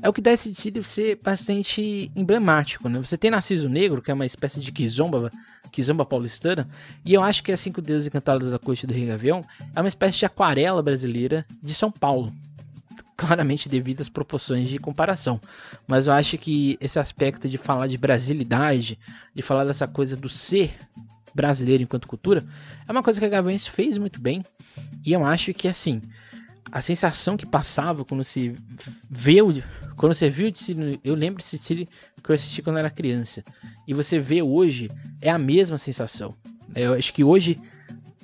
[0.00, 2.88] é o que dá esse desfile ser bastante emblemático.
[2.88, 3.00] Né?
[3.00, 5.28] Você tem Narciso Negro, que é uma espécie de kizomba,
[5.72, 6.68] kizomba paulistana,
[7.04, 9.88] e eu acho que as Cinco Deuses Encantadas da Corte do Rei Gavião é uma
[9.88, 12.32] espécie de aquarela brasileira de São Paulo.
[13.18, 15.40] Claramente devido às proporções de comparação.
[15.84, 18.96] Mas eu acho que esse aspecto de falar de brasilidade,
[19.34, 20.76] de falar dessa coisa do ser
[21.34, 22.44] brasileiro enquanto cultura,
[22.86, 24.42] é uma coisa que a Gaviões fez muito bem.
[25.04, 26.00] E eu acho que assim,
[26.70, 28.54] a sensação que passava quando se
[29.10, 29.52] vê o,
[29.96, 31.88] quando você viu o eu lembro desse City
[32.22, 33.42] que eu assisti quando era criança.
[33.86, 34.88] E você vê hoje
[35.20, 36.34] é a mesma sensação.
[36.74, 37.58] Eu acho que hoje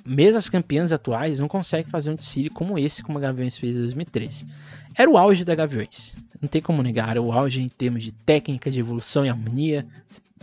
[0.05, 3.75] mesmo as campeãs atuais não conseguem fazer um desfile como esse, como a Gaviões fez
[3.75, 4.47] em 2013.
[4.95, 8.11] Era o auge da Gaviões, não tem como negar, era o auge em termos de
[8.11, 9.85] técnica, de evolução e harmonia,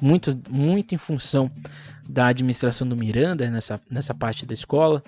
[0.00, 1.50] muito, muito em função
[2.09, 5.02] da administração do Miranda nessa, nessa parte da escola.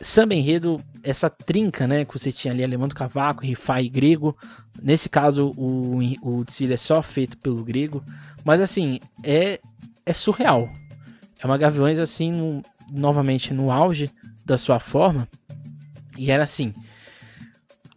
[0.00, 4.36] Samba enredo, essa trinca, né, que você tinha ali, alemão do cavaco, rifai e grego.
[4.82, 8.02] Nesse caso, o, o desfile é só feito pelo grego.
[8.44, 9.60] Mas assim, é,
[10.06, 10.70] é surreal.
[11.42, 12.62] É uma Gaviões assim,
[12.92, 14.10] novamente no auge
[14.44, 15.28] da sua forma.
[16.16, 16.74] E era assim.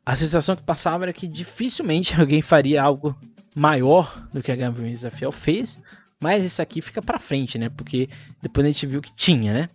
[0.05, 3.15] A sensação que passava era que dificilmente alguém faria algo
[3.55, 5.81] maior do que a Gaviões da fez,
[6.19, 7.69] mas isso aqui fica para frente, né?
[7.69, 8.09] Porque
[8.41, 9.69] depois a gente viu que tinha, né?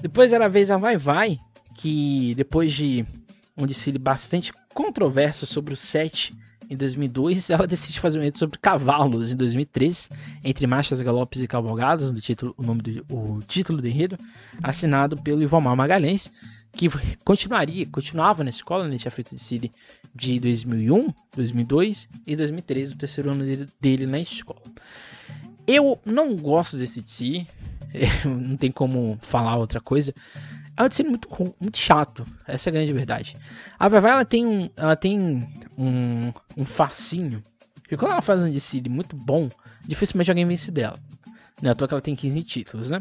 [0.00, 1.38] Depois era a vez a Vai Vai,
[1.76, 3.06] que depois de
[3.56, 6.34] um desfile bastante controverso sobre o set
[6.68, 10.08] em 2002, ela decide fazer um evento sobre cavalos em 2003,
[10.42, 14.16] entre marchas, galopes e cavalgadas, no título, o nome do o título do enredo,
[14.62, 16.30] assinado pelo Ivomar Magalhães,
[16.72, 16.88] que
[17.24, 18.96] continuaria, continuava na escola, né?
[18.96, 19.70] tinha feito desfile
[20.14, 24.62] de 2001, 2002 e 2013, o terceiro ano dele, dele na escola.
[25.66, 27.46] Eu não gosto desse desfile,
[28.24, 30.14] não tem como falar outra coisa.
[30.76, 31.28] É um desfile muito,
[31.60, 33.36] muito chato, essa é a grande verdade.
[33.78, 35.20] A Vai ela tem um, ela tem
[35.76, 37.42] um, um facinho,
[37.86, 39.50] que quando ela faz um desfile muito bom,
[39.86, 40.98] dificilmente alguém vence dela.
[41.60, 42.98] Não é à toa que ela tem 15 títulos, né?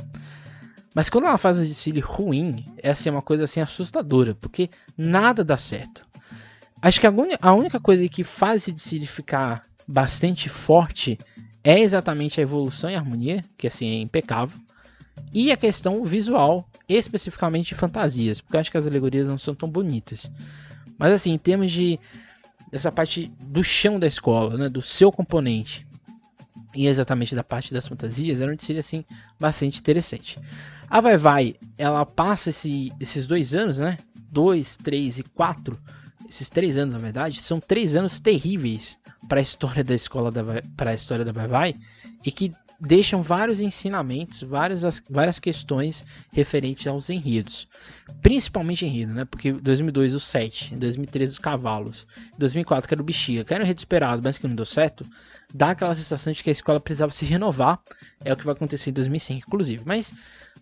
[0.93, 5.43] Mas quando ela faz um desfile ruim, essa é uma coisa assim assustadora, porque nada
[5.43, 6.05] dá certo.
[6.81, 11.17] Acho que a única coisa que faz esse desfile ficar bastante forte
[11.63, 14.57] é exatamente a evolução e a harmonia, que assim é impecável,
[15.31, 19.53] e a questão visual, especificamente de fantasias, porque eu acho que as alegorias não são
[19.53, 20.29] tão bonitas.
[20.97, 21.99] Mas assim, em termos de
[22.71, 25.85] dessa parte do chão da escola, né, do seu componente,
[26.73, 29.05] e exatamente da parte das fantasias, era um desfile assim
[29.39, 30.37] bastante interessante.
[30.91, 33.95] A Vai Vai, ela passa esse, esses dois anos, né?
[34.29, 35.79] Dois, três e quatro.
[36.27, 38.99] Esses três anos, na verdade, são três anos terríveis
[39.29, 40.43] para a história da escola da
[40.75, 41.73] para a história da Vai Vai
[42.25, 47.69] e que deixam vários ensinamentos, várias, várias questões referentes aos enredos.
[48.21, 49.23] Principalmente enredo, né?
[49.23, 52.05] Porque 2002 o 7, 2013 os cavalos,
[52.37, 55.05] 2004 que era o bexiga, que era um enredo esperado, mas que não deu certo,
[55.53, 57.79] dá aquela sensação de que a escola precisava se renovar.
[58.25, 59.83] É o que vai acontecer em 2005, inclusive.
[59.85, 60.13] Mas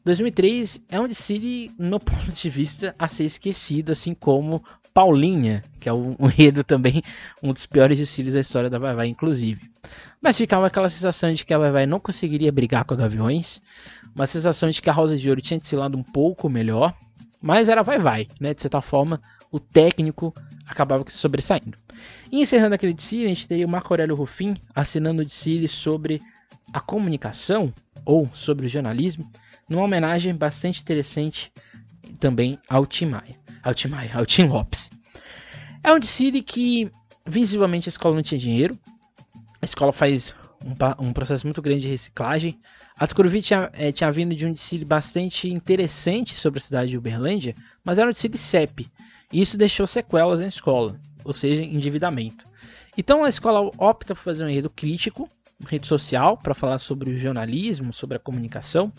[0.05, 5.89] 2003 é um desfile, no ponto de vista, a ser esquecido, assim como Paulinha, que
[5.89, 7.01] é um enredo também,
[7.43, 9.69] um dos piores desfiles da história da Vai Vai, inclusive.
[10.21, 13.61] Mas ficava aquela sensação de que a Vai Vai não conseguiria brigar com a Gaviões,
[14.15, 16.93] uma sensação de que a Rosa de Ouro tinha desfilado um pouco melhor,
[17.41, 18.53] mas era Vai Vai, né?
[18.53, 20.33] De certa forma, o técnico
[20.67, 21.77] acabava se sobressaindo.
[22.31, 26.21] E encerrando aquele desfile, a gente teria o Marco Aurélio Rufim assinando o desfile sobre
[26.73, 27.73] a comunicação,
[28.05, 29.29] ou sobre o jornalismo,
[29.69, 31.51] numa homenagem bastante interessante
[32.19, 34.89] também ao Tim Maia, ao Tim Maia, ao Tim Lopes.
[35.83, 36.91] É um desfile que
[37.25, 38.77] visivelmente a escola não tinha dinheiro.
[39.61, 42.59] A escola faz um, um processo muito grande de reciclagem.
[42.97, 46.97] A Tucuruvi tinha, é, tinha vindo de um desfile bastante interessante sobre a cidade de
[46.97, 47.53] Uberlândia,
[47.83, 48.87] mas era um desfile CEP.
[49.31, 52.43] E isso deixou sequelas na escola, ou seja, endividamento.
[52.97, 55.29] Então a escola opta por fazer um enredo crítico,
[55.61, 58.91] enredo social, para falar sobre o jornalismo, sobre a comunicação,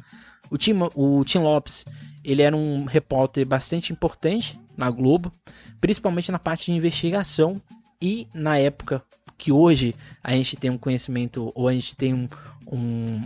[0.50, 1.84] o Tim, o Tim Lopes,
[2.24, 5.32] ele era um repórter bastante importante na Globo,
[5.80, 7.60] principalmente na parte de investigação
[8.02, 9.02] e na época
[9.38, 12.28] que hoje a gente tem um conhecimento ou a gente tem um,
[12.70, 13.22] um,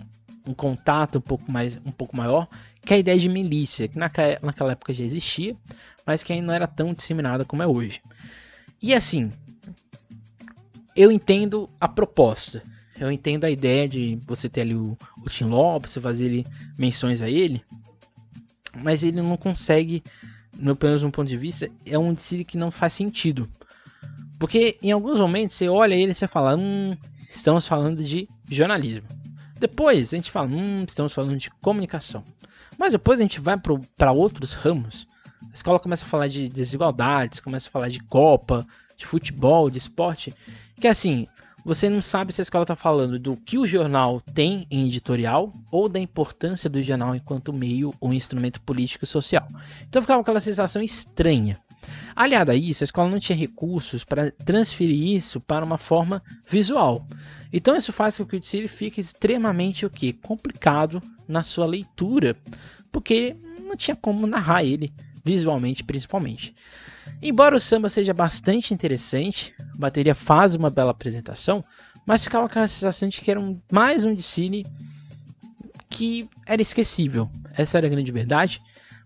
[0.47, 2.47] um contato um pouco mais um pouco maior,
[2.83, 5.57] que é a ideia de milícia, que naquela, naquela época já existia,
[6.07, 8.01] mas que ainda não era tão disseminada como é hoje.
[8.81, 9.31] E assim,
[10.95, 12.63] eu entendo a proposta.
[12.99, 16.47] Eu entendo a ideia de você ter ali o, o Tim Lopes, você fazer ele,
[16.79, 17.63] menções a ele,
[18.83, 20.03] mas ele não consegue,
[20.57, 23.49] no menos um ponto de vista, é um desfile que não faz sentido.
[24.39, 26.97] Porque em alguns momentos você olha ele e você fala, hum,
[27.31, 29.07] estamos falando de jornalismo.
[29.59, 32.23] Depois a gente fala, hum, estamos falando de comunicação.
[32.79, 33.57] Mas depois a gente vai
[33.97, 35.07] para outros ramos.
[35.43, 39.79] A escola começa a falar de desigualdades, começa a falar de Copa, de futebol, de
[39.79, 40.35] esporte.
[40.81, 41.27] Que assim,
[41.65, 45.53] você não sabe se a escola está falando do que o jornal tem em editorial
[45.71, 49.49] ou da importância do jornal enquanto meio ou instrumento político e social.
[49.89, 51.57] Então ficava aquela sensação estranha.
[52.15, 57.07] Aliado a isso, a escola não tinha recursos para transferir isso para uma forma visual.
[57.53, 62.37] Então isso faz com que o desfile fique extremamente o que complicado na sua leitura,
[62.93, 64.93] porque não tinha como narrar ele
[65.25, 66.55] visualmente, principalmente.
[67.23, 71.63] Embora o samba seja bastante interessante, a bateria faz uma bela apresentação,
[72.07, 74.65] mas ficava aquela sensação de que era um, mais um de cine
[75.89, 77.31] que era esquecível.
[77.57, 78.61] Essa era a grande verdade.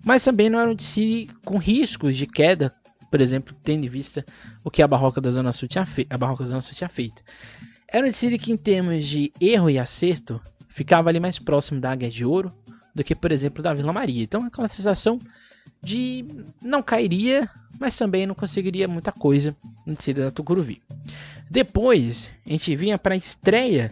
[0.05, 2.73] Mas também não era um de cine com riscos de queda,
[3.11, 4.25] por exemplo, tendo em vista
[4.65, 7.23] o que a Barroca da Zona Sul tinha, a Barroca da Zona Sul tinha feito.
[7.91, 11.91] Era um cine que, em termos de erro e acerto, ficava ali mais próximo da
[11.91, 12.53] Águia de Ouro
[12.95, 14.23] do que, por exemplo, da Vila Maria.
[14.23, 15.19] Então, aquela sensação
[15.83, 16.25] de
[16.62, 20.83] não cairia, mas também não conseguiria muita coisa no descida da Tucuruvi.
[21.51, 23.91] Depois, a gente vinha para a estreia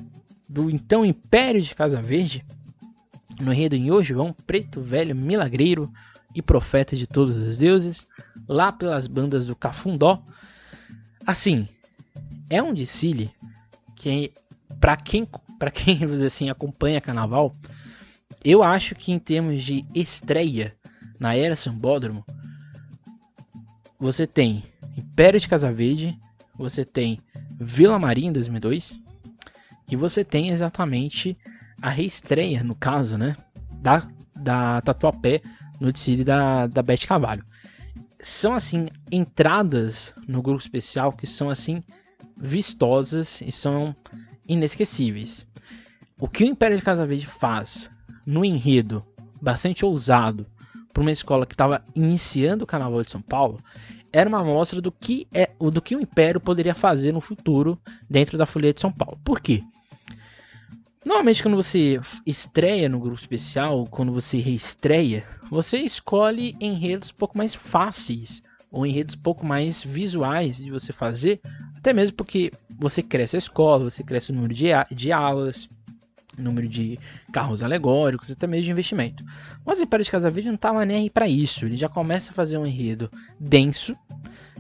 [0.49, 2.45] do então Império de Casa Verde,
[3.41, 5.91] no em Ô João, preto, velho, milagreiro
[6.35, 8.07] e profeta de todos os deuses,
[8.49, 10.23] lá pelas bandas do Cafundó.
[11.27, 11.69] Assim,
[12.49, 13.31] é um desfile
[13.95, 14.33] que
[14.81, 15.27] para quem
[15.59, 17.53] para quem assim acompanha carnaval,
[18.45, 20.75] eu acho que em termos de estreia
[21.19, 22.25] na era Sambódromo,
[23.99, 24.63] você tem
[24.97, 26.19] Império de Casa Verde,
[26.55, 27.19] você tem
[27.59, 29.01] Vila Maria em 2002
[29.91, 31.37] e você tem exatamente
[31.81, 33.37] a reestreia, no caso, né,
[33.81, 34.03] da,
[34.35, 35.41] da Tatuapé
[35.81, 37.45] no desfile da, da Beth Cavalho.
[38.21, 41.83] São, assim, entradas no grupo especial que são, assim,
[42.37, 43.95] vistosas e são
[44.49, 45.47] inesquecíveis.
[46.19, 47.91] O que o Império de Casa Verde faz
[48.25, 49.03] no enredo,
[49.41, 50.47] bastante ousado,
[50.97, 53.59] para uma escola que estava iniciando o Carnaval de São Paulo,
[54.11, 57.79] era uma amostra do que, é, do que o Império poderia fazer no futuro
[58.09, 59.21] dentro da Folia de São Paulo.
[59.23, 59.63] Por quê?
[61.05, 67.37] Normalmente, quando você estreia no grupo especial, quando você reestreia, você escolhe enredos um pouco
[67.37, 71.43] mais fáceis ou enredos um pouco mais visuais de você fazer,
[71.77, 75.69] até mesmo porque você cresce a escola, você cresce o número de, de aulas,
[76.37, 76.99] número de
[77.33, 79.25] carros alegóricos, até mesmo de investimento.
[79.65, 81.65] Mas o Império de Casa Verde não estava nem aí para isso.
[81.65, 83.97] Ele já começa a fazer um enredo denso,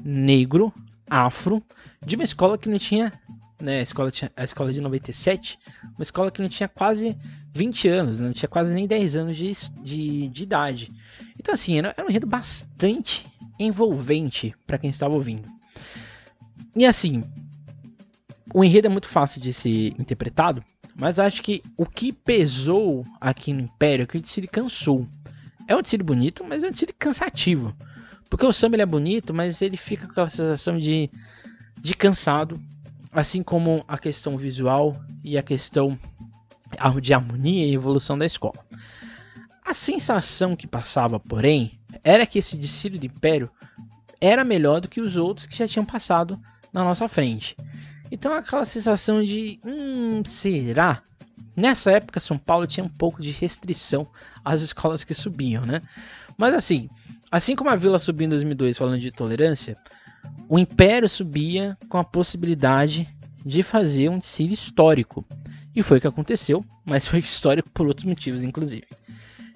[0.04, 0.72] negro,
[1.08, 1.62] afro,
[2.04, 3.12] de uma escola que não tinha
[3.60, 5.58] né, a escola, tinha, a escola de 97,
[5.94, 7.16] uma escola que não tinha quase
[7.54, 10.92] 20 anos, né, não tinha quase nem 10 anos de, de, de idade.
[11.38, 13.26] Então, assim, era, era um enredo bastante
[13.58, 15.48] envolvente para quem estava ouvindo.
[16.74, 17.22] E assim,
[18.52, 20.62] o enredo é muito fácil de ser interpretado,
[20.96, 25.06] mas acho que o que pesou aqui no Império é que o desfile cansou.
[25.68, 27.76] É um desfile bonito, mas é um desfile cansativo.
[28.30, 31.10] Porque o samba ele é bonito, mas ele fica com aquela sensação de,
[31.80, 32.60] de cansado,
[33.12, 35.98] assim como a questão visual e a questão
[37.00, 38.64] de harmonia e evolução da escola.
[39.64, 43.50] A sensação que passava, porém, era que esse desfile do Império
[44.20, 46.40] era melhor do que os outros que já tinham passado
[46.72, 47.56] na nossa frente.
[48.10, 51.02] Então aquela sensação de, hum, será?
[51.56, 54.06] Nessa época São Paulo tinha um pouco de restrição
[54.44, 55.80] às escolas que subiam, né?
[56.36, 56.88] Mas assim,
[57.30, 59.76] assim como a Vila subiu em 2002 falando de tolerância,
[60.48, 63.08] o Império subia com a possibilidade
[63.44, 65.24] de fazer um desfile histórico.
[65.74, 68.86] E foi o que aconteceu, mas foi histórico por outros motivos, inclusive.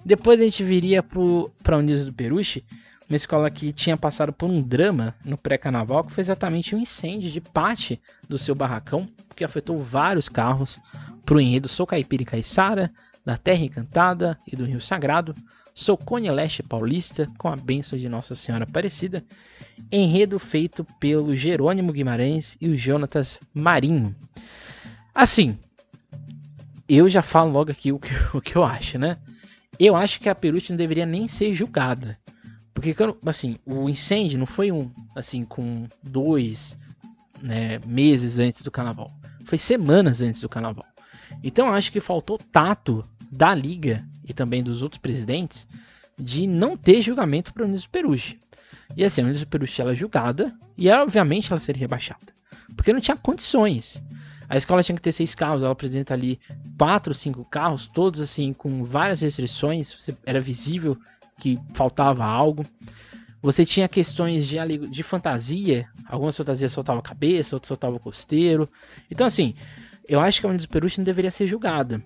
[0.05, 2.63] Depois a gente viria para a Unidos do Peruche,
[3.11, 7.29] uma escola que tinha passado por um drama no pré-carnaval, que foi exatamente um incêndio
[7.29, 10.79] de parte do seu barracão, que afetou vários carros
[11.25, 12.89] para o enredo Sou Caipira e Caiçara,
[13.25, 15.35] da Terra Encantada e do Rio Sagrado,
[15.75, 19.25] Sou Cone Leste Paulista, com a bênção de Nossa Senhora Aparecida,
[19.91, 24.15] enredo feito pelo Jerônimo Guimarães e o Jonatas Marinho.
[25.13, 25.59] Assim,
[26.87, 29.17] eu já falo logo aqui o que, o que eu acho, né?
[29.77, 32.17] Eu acho que a Peruche não deveria nem ser julgada.
[32.73, 36.77] Porque, assim, o incêndio não foi um, assim, com dois
[37.41, 39.11] né, meses antes do carnaval.
[39.45, 40.85] Foi semanas antes do carnaval.
[41.43, 45.67] Então, acho que faltou tato da liga e também dos outros presidentes
[46.17, 48.39] de não ter julgamento para o Unisio Peruche.
[48.95, 52.33] E assim, a Unisio Peruche ela é julgada e obviamente ela seria rebaixada.
[52.75, 54.01] Porque não tinha condições.
[54.47, 56.39] A escola tinha que ter seis carros, ela apresenta ali
[56.77, 60.97] quatro, cinco carros, todos assim com várias restrições, era visível
[61.41, 62.63] que faltava algo.
[63.41, 64.55] Você tinha questões de,
[64.87, 68.69] de fantasia, algumas fantasias soltavam a cabeça, outras soltavam costeiro.
[69.09, 69.55] Então assim,
[70.07, 72.01] eu acho que a Unisio Peruche não deveria ser julgada.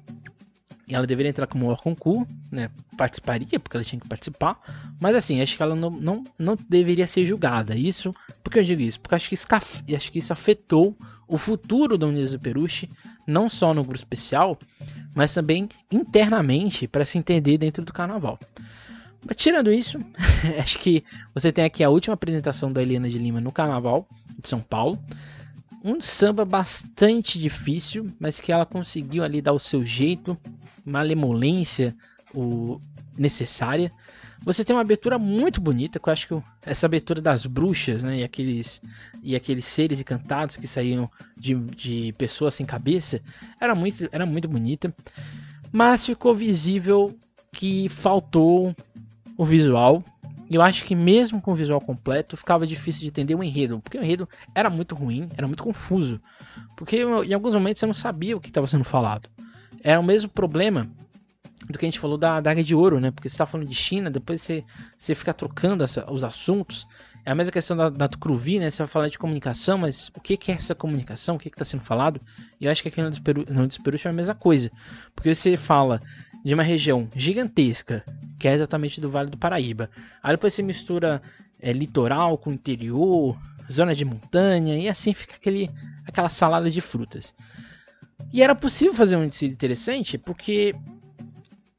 [0.87, 2.69] E ela deveria entrar como maior concurso, né?
[2.95, 4.57] Participaria, porque ela tinha que participar.
[5.01, 7.75] Mas assim, acho que ela não, não, não deveria ser julgada.
[7.75, 8.11] Isso,
[8.43, 9.01] porque eu digo isso?
[9.01, 10.95] Porque acho que isso, acho que isso afetou
[11.27, 12.87] o futuro da Unidos do Peruche,
[13.27, 14.59] não só no grupo especial,
[15.15, 18.37] mas também internamente para se entender dentro do carnaval.
[19.25, 19.99] Mas tirando isso,
[20.61, 24.07] acho que você tem aqui a última apresentação da Helena de Lima no carnaval
[24.41, 24.99] de São Paulo
[25.85, 30.35] um samba bastante difícil, mas que ela conseguiu ali dar o seu jeito,
[30.83, 31.95] malemolência
[32.33, 32.81] o
[33.15, 33.91] necessária.
[34.43, 38.17] Você tem uma abertura muito bonita, que eu acho que essa abertura das bruxas, né,
[38.17, 38.81] e aqueles
[39.21, 43.21] e aqueles seres encantados que saíam de, de pessoas sem cabeça,
[43.61, 44.93] era muito era muito bonita,
[45.71, 47.15] mas ficou visível
[47.51, 48.75] que faltou
[49.37, 50.03] o visual,
[50.49, 53.97] eu acho que mesmo com o visual completo ficava difícil de entender o enredo, porque
[53.97, 56.21] o enredo era muito ruim, era muito confuso,
[56.77, 59.29] porque em alguns momentos você não sabia o que estava sendo falado.
[59.83, 60.87] Era o mesmo problema
[61.69, 63.11] do que a gente falou da, da Águia de Ouro, né?
[63.11, 64.63] Porque você está falando de China, depois você,
[64.97, 66.87] você fica trocando essa, os assuntos.
[67.25, 68.69] É a mesma questão da, da Tucuruvi, né?
[68.69, 71.35] Você vai falar de comunicação, mas o que, que é essa comunicação?
[71.35, 72.21] O que está sendo falado?
[72.61, 73.09] E eu acho que aqui no
[73.67, 74.71] Desperucho é a mesma coisa.
[75.15, 75.99] Porque você fala
[76.45, 78.05] de uma região gigantesca,
[78.39, 79.89] que é exatamente do Vale do Paraíba.
[80.21, 81.19] Aí depois você mistura
[81.59, 83.35] é, litoral com interior,
[83.71, 85.67] zona de montanha, e assim fica aquele,
[86.05, 87.33] aquela salada de frutas.
[88.31, 90.71] E era possível fazer um desfile interessante porque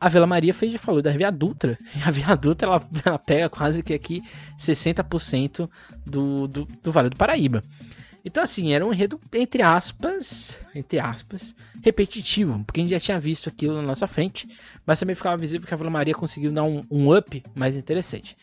[0.00, 1.78] a Vila Maria fez, já falou, da Via Dutra.
[1.94, 4.20] E a Via Dutra ela, ela pega quase que aqui
[4.58, 5.70] 60%
[6.04, 7.62] do, do, do Vale do Paraíba.
[8.26, 13.20] Então, assim, era um enredo, entre aspas, entre aspas, repetitivo, porque a gente já tinha
[13.20, 14.48] visto aquilo na nossa frente,
[14.84, 18.36] mas também ficava visível que a Vila Maria conseguiu dar um, um up mais interessante.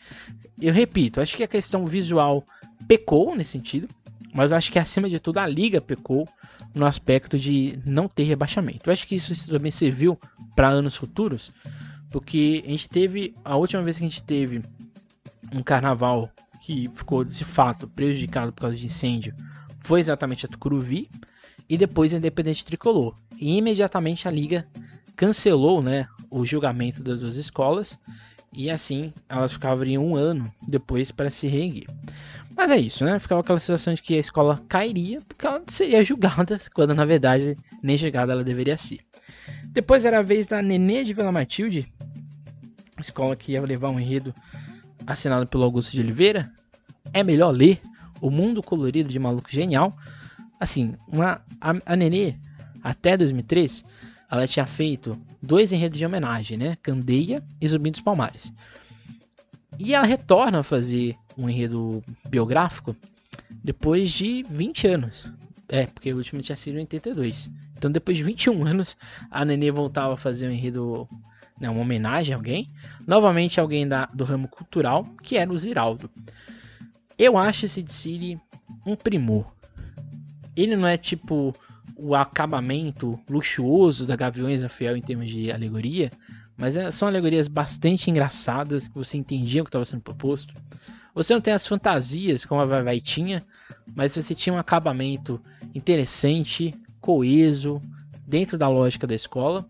[0.58, 2.42] Eu repito, acho que a questão visual
[2.88, 3.86] pecou nesse sentido,
[4.32, 6.26] mas acho que acima de tudo a liga pecou
[6.74, 8.88] no aspecto de não ter rebaixamento.
[8.88, 10.18] Eu acho que isso também serviu
[10.56, 11.52] para anos futuros,
[12.10, 14.62] porque a gente teve a última vez que a gente teve
[15.52, 16.30] um carnaval
[16.62, 19.34] que ficou de fato prejudicado por causa de incêndio
[19.84, 21.08] foi exatamente a Tucuruvi
[21.68, 23.14] e depois a Independente Tricolor.
[23.38, 24.66] E imediatamente a liga
[25.14, 27.96] cancelou, né, o julgamento das duas escolas
[28.52, 31.86] e assim elas ficariam um ano depois para se reerguer.
[32.56, 33.18] Mas é isso, né?
[33.18, 37.56] Ficava aquela sensação de que a escola cairia porque ela seria julgada, quando na verdade
[37.82, 39.00] nem chegada ela deveria ser.
[39.66, 41.92] Depois era a vez da Nenê de Vila Matilde,
[42.98, 44.32] escola que ia levar um enredo
[45.06, 46.50] assinado pelo Augusto de Oliveira.
[47.12, 47.80] É melhor ler
[48.20, 49.96] O Mundo Colorido de Maluco Genial.
[50.58, 52.34] Assim, uma, a, a Nenê,
[52.82, 53.84] até 2003,
[54.30, 56.76] ela tinha feito dois enredos de homenagem, né?
[56.82, 58.52] Candeia e Zumbi dos Palmares.
[59.78, 62.96] E ela retorna a fazer um enredo biográfico
[63.62, 65.32] depois de 20 anos.
[65.68, 67.50] É, porque o último tinha sido em 82.
[67.76, 68.96] Então, depois de 21 anos,
[69.30, 71.08] a Nenê voltava a fazer um enredo,
[71.58, 72.68] né, uma homenagem a alguém.
[73.06, 76.10] Novamente, alguém da, do ramo cultural, que era o Ziraldo.
[77.18, 78.38] Eu acho esse City
[78.84, 79.46] um primor.
[80.56, 81.52] Ele não é tipo
[81.96, 86.10] o acabamento luxuoso da Gaviões da Fiel em termos de alegoria,
[86.56, 90.54] mas é, são alegorias bastante engraçadas que você entendia o que estava sendo proposto.
[91.14, 93.42] Você não tem as fantasias como a Vai Vai tinha,
[93.94, 95.40] mas você tinha um acabamento
[95.74, 97.80] interessante, coeso,
[98.26, 99.64] dentro da lógica da escola.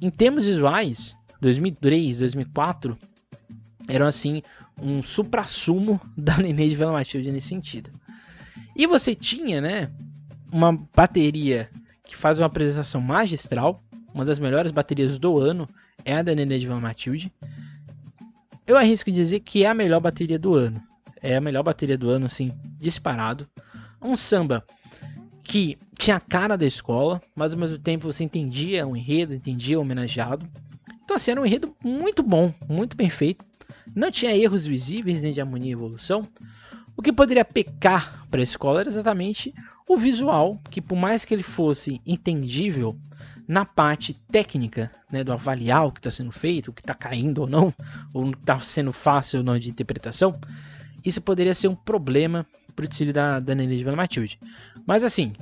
[0.00, 2.96] Em termos visuais, 2003, 2004
[3.88, 4.42] eram assim
[4.80, 7.90] um supra-sumo da Vila Matilde nesse sentido.
[8.76, 9.90] E você tinha, né,
[10.52, 11.70] uma bateria
[12.06, 13.80] que faz uma apresentação magistral,
[14.12, 15.68] uma das melhores baterias do ano
[16.04, 17.32] é a da Vila Matilde.
[18.66, 20.82] Eu arrisco dizer que é a melhor bateria do ano.
[21.20, 23.46] É a melhor bateria do ano, assim, disparado.
[24.00, 24.64] Um samba
[25.42, 29.78] que tinha a cara da escola, mas ao mesmo tempo você entendia o enredo, entendia
[29.78, 30.48] o homenageado.
[31.04, 33.44] Então, assim, era um enredo muito bom, muito bem feito.
[33.94, 36.22] Não tinha erros visíveis nem de harmonia e evolução.
[36.96, 39.52] O que poderia pecar para a escola era exatamente
[39.88, 42.98] o visual, que por mais que ele fosse entendível,
[43.46, 47.42] na parte técnica, né, do avaliar o que está sendo feito, o que está caindo
[47.42, 47.74] ou não,
[48.12, 50.32] ou está sendo fácil ou não de interpretação,
[51.04, 54.38] isso poderia ser um problema para o desfile da, da Vila Matilde.
[54.86, 55.34] Mas assim,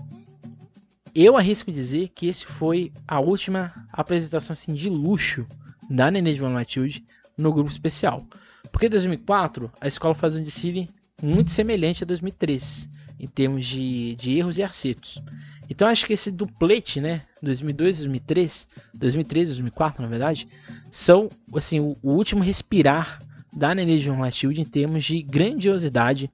[1.14, 5.46] eu arrisco dizer que esse foi a última apresentação assim, de luxo
[5.88, 7.04] da Nenê de Matilde
[7.38, 8.26] no grupo especial.
[8.72, 10.88] Porque em 2004 a escola faz um desfile
[11.22, 12.88] muito semelhante a 2003
[13.20, 15.22] em termos de, de erros e acertos.
[15.70, 20.48] Então acho que esse duplete, né, 2002, 2003, 2003, 2004, na verdade,
[20.90, 23.20] são assim o, o último respirar
[23.52, 26.28] da Nenê João Matilde em termos de grandiosidade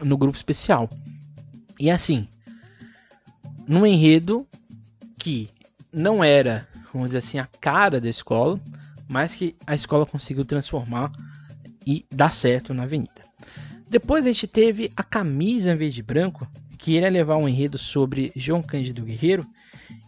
[0.00, 0.88] no grupo especial.
[1.78, 2.26] E assim,
[3.68, 4.46] num enredo
[5.18, 5.50] que
[5.92, 8.58] não era, vamos dizer assim, a cara da escola,
[9.06, 11.12] mas que a escola conseguiu transformar
[11.86, 13.22] e dar certo na avenida.
[13.88, 16.46] Depois a gente teve a camisa em vez de branco,
[16.78, 19.46] que iria levar um enredo sobre João Cândido Guerreiro,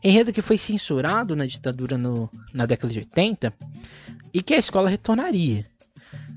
[0.03, 3.53] enredo que foi censurado na ditadura no, na década de 80
[4.33, 5.67] e que a escola retornaria.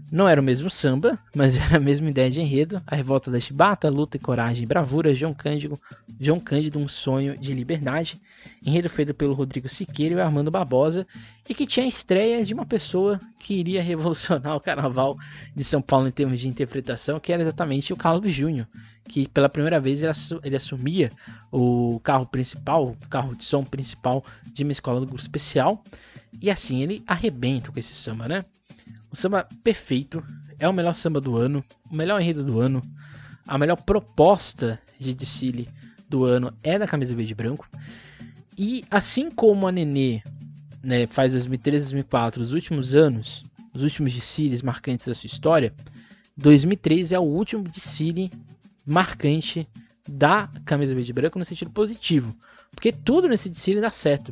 [0.09, 3.39] Não era o mesmo samba, mas era a mesma ideia de enredo, a revolta da
[3.39, 5.77] chibata, luta e coragem e bravura, João Cândido,
[6.19, 8.19] João Cândido, um sonho de liberdade,
[8.65, 11.05] enredo feito pelo Rodrigo Siqueira e Armando Barbosa,
[11.49, 15.17] e que tinha a estreia de uma pessoa que iria revolucionar o carnaval
[15.53, 18.67] de São Paulo em termos de interpretação, que era exatamente o Carlos Júnior,
[19.09, 20.01] que pela primeira vez
[20.43, 21.09] ele, assumia
[21.51, 25.83] o carro principal, o carro de som principal de uma escola do grupo especial,
[26.41, 28.45] e assim ele arrebenta com esse samba, né?
[29.17, 30.23] Samba perfeito,
[30.59, 32.83] é o melhor samba do ano, o melhor enredo do ano,
[33.47, 35.67] a melhor proposta de desfile
[36.07, 37.67] do ano é da camisa verde e branco.
[38.55, 40.21] E assim como a Nenê
[40.83, 43.43] né, faz 2013 2004, os últimos anos,
[43.73, 45.73] os últimos desfiles marcantes da sua história,
[46.37, 48.29] 2003 é o último desfile
[48.85, 49.67] marcante
[50.07, 52.37] da camisa verde e branco no sentido positivo,
[52.69, 54.31] porque tudo nesse desfile dá certo.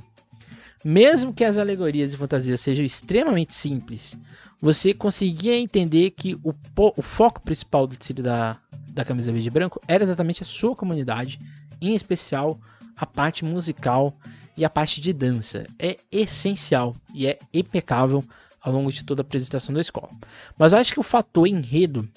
[0.83, 4.15] mesmo que as alegorias e fantasias sejam extremamente simples,
[4.61, 6.53] você conseguia entender que o,
[6.97, 8.57] o foco principal do tecido da,
[8.89, 11.39] da camisa verde e branco era exatamente a sua comunidade,
[11.81, 12.59] em especial
[12.95, 14.17] a parte musical
[14.57, 15.65] e a parte de dança.
[15.77, 18.23] É essencial e é impecável
[18.61, 20.09] ao longo de toda a apresentação da escola.
[20.57, 22.09] Mas eu acho que o fator enredo,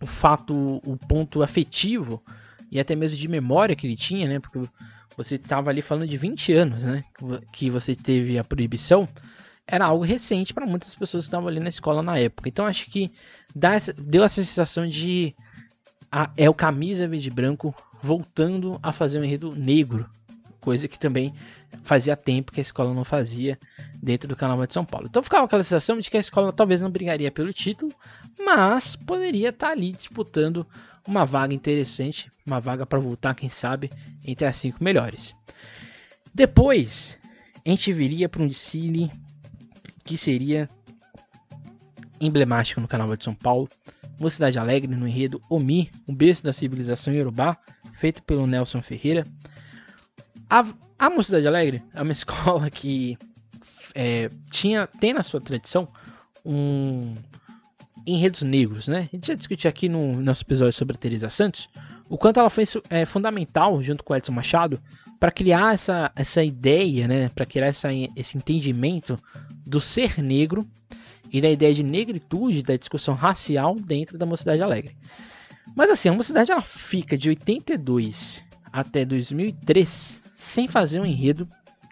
[0.00, 2.22] o fato, o ponto afetivo
[2.70, 4.40] e até mesmo de memória que ele tinha, né?
[4.40, 4.62] Porque
[5.16, 7.02] você estava ali falando de 20 anos, né?
[7.52, 9.06] Que você teve a proibição.
[9.68, 12.48] Era algo recente para muitas pessoas que estavam ali na escola na época.
[12.48, 13.10] Então acho que
[13.60, 15.34] essa, deu essa sensação de
[16.10, 20.08] a, é o camisa verde branco voltando a fazer um enredo negro,
[20.60, 21.34] coisa que também
[21.82, 23.58] fazia tempo que a escola não fazia
[24.02, 25.06] dentro do Carnaval de São Paulo.
[25.08, 27.92] Então ficava aquela sensação de que a escola talvez não brigaria pelo título,
[28.38, 30.66] mas poderia estar ali disputando
[31.06, 33.90] uma vaga interessante, uma vaga para voltar, quem sabe,
[34.24, 35.34] entre as cinco melhores.
[36.34, 37.18] Depois,
[37.64, 39.10] a gente viria para um desfile
[40.06, 40.68] que seria
[42.20, 43.68] emblemático no Carnaval de São Paulo,
[44.18, 47.56] Mocidade Alegre no enredo Omi, um berço da civilização Yorubá,
[47.92, 49.24] feito pelo Nelson Ferreira.
[50.48, 50.64] A,
[50.98, 53.18] a Mocidade Alegre é uma escola que
[53.94, 55.86] é, tinha, tem na sua tradição
[56.44, 57.14] um,
[58.06, 59.08] enredos negros, né?
[59.12, 61.68] A gente já discutiu aqui no nosso episódio sobre a Teresa Santos
[62.08, 64.80] o quanto ela foi é, fundamental, junto com o Edson Machado,
[65.18, 67.28] para criar essa, essa ideia, né?
[67.28, 69.18] Para criar essa, esse entendimento
[69.66, 70.66] do ser negro
[71.32, 74.96] e da ideia de negritude da discussão racial dentro da Mocidade Alegre.
[75.74, 81.48] Mas assim, a Mocidade ela fica de 82 até 2003 sem fazer um enredo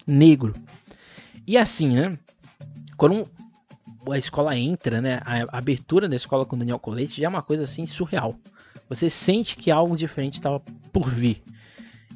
[0.06, 0.52] negro.
[1.46, 2.18] E assim, né?
[2.96, 3.28] Quando
[4.10, 5.20] a escola entra, né?
[5.24, 8.34] A abertura da escola com Daniel Colete já é uma coisa assim surreal.
[8.88, 10.60] Você sente que algo diferente estava
[10.92, 11.42] por vir.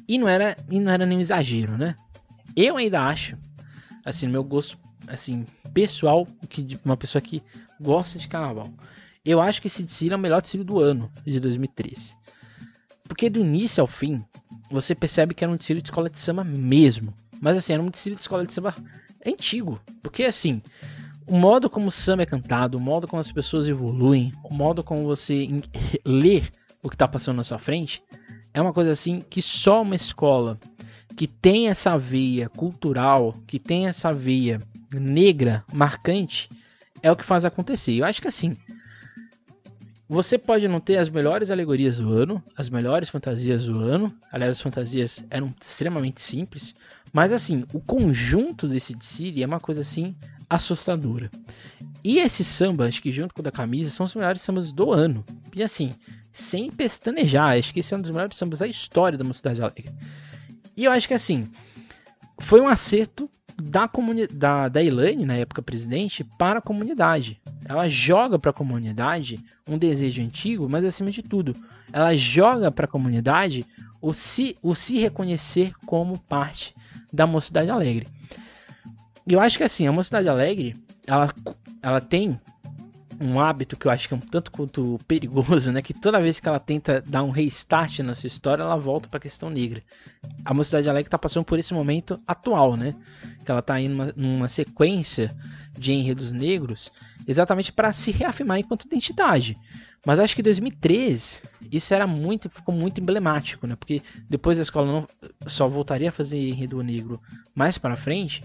[0.09, 1.95] E não era, e não era nenhum exagero, né?
[2.55, 3.37] Eu ainda acho,
[4.03, 4.75] assim, no meu gosto,
[5.07, 7.43] assim, pessoal, que uma pessoa que
[7.79, 8.73] gosta de carnaval.
[9.23, 12.15] Eu acho que esse desfile é o melhor desfile do ano de 2013.
[13.07, 14.19] Porque do início ao fim,
[14.71, 17.13] você percebe que era um desfile de escola de samba mesmo.
[17.39, 18.73] Mas assim, era um desfile de escola de samba
[19.23, 19.79] antigo.
[20.01, 20.59] Porque assim,
[21.27, 24.83] o modo como o samba é cantado, o modo como as pessoas evoluem, o modo
[24.83, 25.47] como você
[26.03, 26.41] lê
[26.81, 28.01] o que está passando na sua frente,
[28.53, 30.59] é uma coisa assim que só uma escola
[31.15, 34.59] que tem essa veia cultural, que tem essa veia
[34.91, 36.49] negra marcante,
[37.01, 37.95] é o que faz acontecer.
[37.95, 38.55] Eu acho que assim,
[40.07, 44.11] você pode não ter as melhores alegorias do ano, as melhores fantasias do ano.
[44.31, 46.73] Aliás, as fantasias eram extremamente simples,
[47.13, 50.15] mas assim, o conjunto desse desfile é uma coisa assim
[50.49, 51.29] assustadora.
[52.03, 54.91] E esse samba, acho que junto com o da camisa, são os melhores sambas do
[54.91, 55.23] ano.
[55.53, 55.91] E assim,
[56.39, 59.89] sem pestanejar, acho que esse é um dos melhores sambas da história da Mocidade Alegre.
[60.75, 61.49] E eu acho que assim,
[62.39, 63.29] foi um acerto
[63.61, 67.39] da, comunidade da, da Elaine, na época presidente, para a comunidade.
[67.65, 71.55] Ela joga para a comunidade um desejo antigo, mas acima de tudo,
[71.91, 73.65] ela joga para a comunidade
[74.01, 76.73] o se, o se reconhecer como parte
[77.11, 78.07] da Mocidade Alegre.
[79.27, 80.75] E eu acho que assim, a Mocidade Alegre,
[81.05, 81.29] ela,
[81.81, 82.39] ela tem
[83.19, 85.81] um hábito que eu acho que é um tanto quanto perigoso, né?
[85.81, 89.17] Que toda vez que ela tenta dar um restart na sua história, ela volta para
[89.17, 89.83] a questão negra.
[90.45, 92.95] A Mocidade Alegre está passando por esse momento atual, né?
[93.45, 95.35] Que ela está indo numa, numa sequência
[95.77, 96.91] de enredos negros,
[97.27, 99.57] exatamente para se reafirmar enquanto identidade.
[100.05, 101.41] Mas acho que 2013
[101.71, 103.75] isso era muito, ficou muito emblemático, né?
[103.75, 105.07] Porque depois a escola não
[105.45, 107.21] só voltaria a fazer enredo negro
[107.53, 108.41] mais para frente,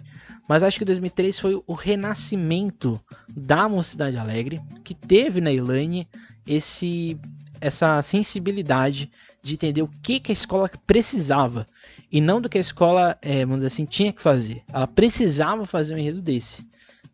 [0.49, 6.09] mas acho que 2003 foi o renascimento da Mocidade Alegre, que teve na Elaine
[6.47, 7.19] esse
[7.61, 9.11] essa sensibilidade
[9.43, 11.67] de entender o que, que a escola precisava
[12.11, 14.63] e não do que a escola, é, vamos dizer assim, tinha que fazer.
[14.73, 16.67] Ela precisava fazer um enredo desse.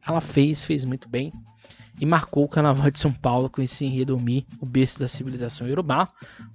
[0.07, 1.33] Ela fez, fez muito bem
[2.01, 5.67] e marcou o Carnaval de São Paulo com esse enredo Mi, o berço da civilização
[5.67, 6.09] iorubá.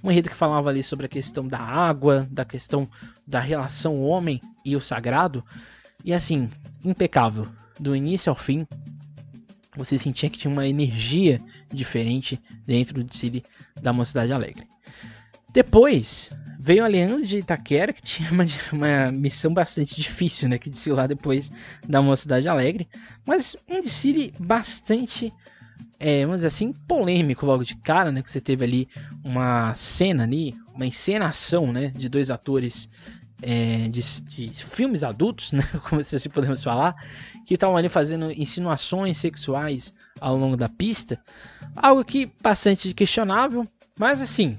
[0.04, 2.88] Um enredo que falava ali sobre a questão da água, da questão
[3.26, 5.44] da relação homem e o sagrado,
[6.06, 6.48] e assim,
[6.84, 7.48] impecável.
[7.80, 8.66] Do início ao fim,
[9.76, 13.44] você sentia que tinha uma energia diferente dentro do City
[13.82, 14.68] da Mocidade Alegre.
[15.52, 20.60] Depois veio a Leandro de Itaquera, que tinha uma, uma missão bastante difícil, né?
[20.60, 21.52] Que lá depois
[21.88, 22.88] da Mocidade Alegre.
[23.26, 25.34] Mas um desfile bastante,
[26.00, 28.22] é, vamos dizer assim, polêmico logo de cara, né?
[28.22, 28.88] Que você teve ali
[29.24, 31.88] uma cena ali, uma encenação, né?
[31.88, 32.88] De dois atores
[33.42, 36.96] é, de, de, filmes adultos, né, como se assim podemos falar,
[37.46, 41.20] que estavam ali fazendo insinuações sexuais ao longo da pista,
[41.76, 43.68] algo que bastante questionável,
[44.00, 44.58] mas assim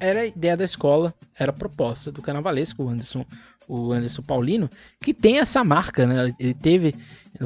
[0.00, 3.24] era a ideia da escola, era a proposta do carnavalesco, o Anderson,
[3.66, 6.34] o Anderson Paulino, que tem essa marca, né?
[6.38, 6.94] Ele teve,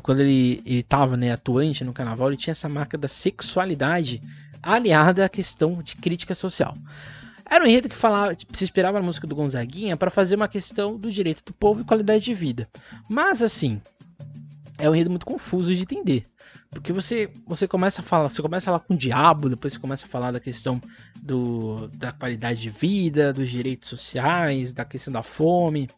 [0.02, 4.20] quando ele estava né, atuante no carnaval, ele tinha essa marca da sexualidade
[4.62, 6.74] aliada à questão de crítica social.
[7.52, 10.48] Era um enredo que falava, tipo, se inspirava na música do Gonzaguinha para fazer uma
[10.48, 12.66] questão do direito do povo e qualidade de vida.
[13.06, 13.78] Mas assim,
[14.78, 16.24] é um enredo muito confuso de entender.
[16.70, 19.78] Porque você, você começa a falar, você começa a falar com o diabo, depois você
[19.78, 20.80] começa a falar da questão
[21.22, 25.90] do, da qualidade de vida, dos direitos sociais, da questão da fome,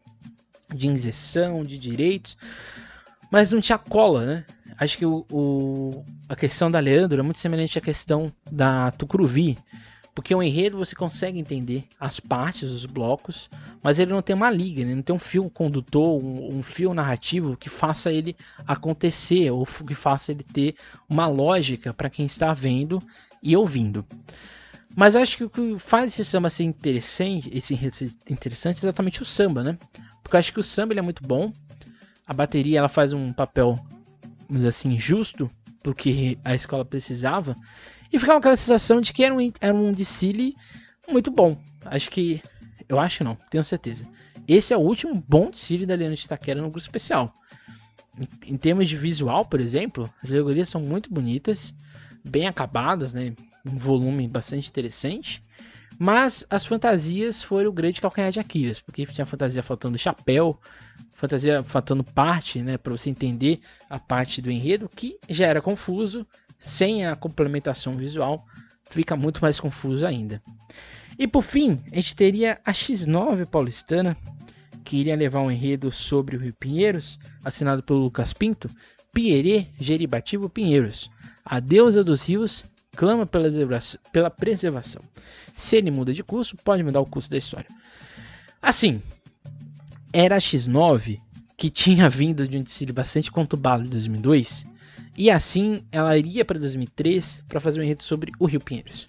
[0.74, 2.36] de injeção, de direitos,
[3.30, 4.44] mas não tinha cola, né?
[4.76, 9.56] Acho que o, o, a questão da Leandro é muito semelhante à questão da Tucuruvi,
[10.14, 13.50] porque o enredo você consegue entender as partes, os blocos,
[13.82, 16.94] mas ele não tem uma liga, ele não tem um fio condutor, um, um, fio
[16.94, 18.36] narrativo que faça ele
[18.66, 20.76] acontecer, ou que faça ele ter
[21.08, 23.02] uma lógica para quem está vendo
[23.42, 24.06] e ouvindo.
[24.96, 27.74] Mas acho que o que faz esse samba ser interessante, esse
[28.30, 29.76] interessante é exatamente o samba, né?
[30.22, 31.52] Porque acho que o samba ele é muito bom,
[32.24, 33.74] a bateria ela faz um papel,
[34.48, 35.50] vamos dizer assim, justo
[35.82, 37.54] porque a escola precisava,
[38.14, 40.54] e ficava aquela sensação de que era um, era um desfile
[41.08, 41.60] muito bom.
[41.84, 42.40] Acho que.
[42.88, 44.06] Eu acho não, tenho certeza.
[44.46, 47.34] Esse é o último bom desfile da Leandro de Itaquera no grupo especial.
[48.16, 51.74] Em, em termos de visual, por exemplo, as alegorias são muito bonitas,
[52.24, 53.34] bem acabadas, né?
[53.66, 55.42] Um volume bastante interessante.
[55.98, 60.60] Mas as fantasias foram o grande calcanhar de Aquiles, porque tinha fantasia faltando chapéu,
[61.16, 66.26] fantasia faltando parte, né, para você entender a parte do enredo, que já era confuso,
[66.64, 68.44] sem a complementação visual,
[68.90, 70.42] fica muito mais confuso ainda.
[71.18, 74.16] E por fim, a gente teria a X9 paulistana,
[74.82, 78.68] que iria levar um enredo sobre o Rio Pinheiros, assinado pelo Lucas Pinto,
[79.12, 81.10] Pierê Geribativo Pinheiros.
[81.44, 82.64] A deusa dos rios
[82.96, 85.02] clama pela, preservação.
[85.54, 87.68] Se ele muda de curso, pode mudar o curso da história.
[88.60, 89.02] Assim,
[90.12, 91.20] era a X9
[91.56, 94.73] que tinha vindo de um desfile bastante conturbado em 2002
[95.16, 99.06] e assim ela iria para 2003 para fazer um enredo sobre o Rio Pinheiros.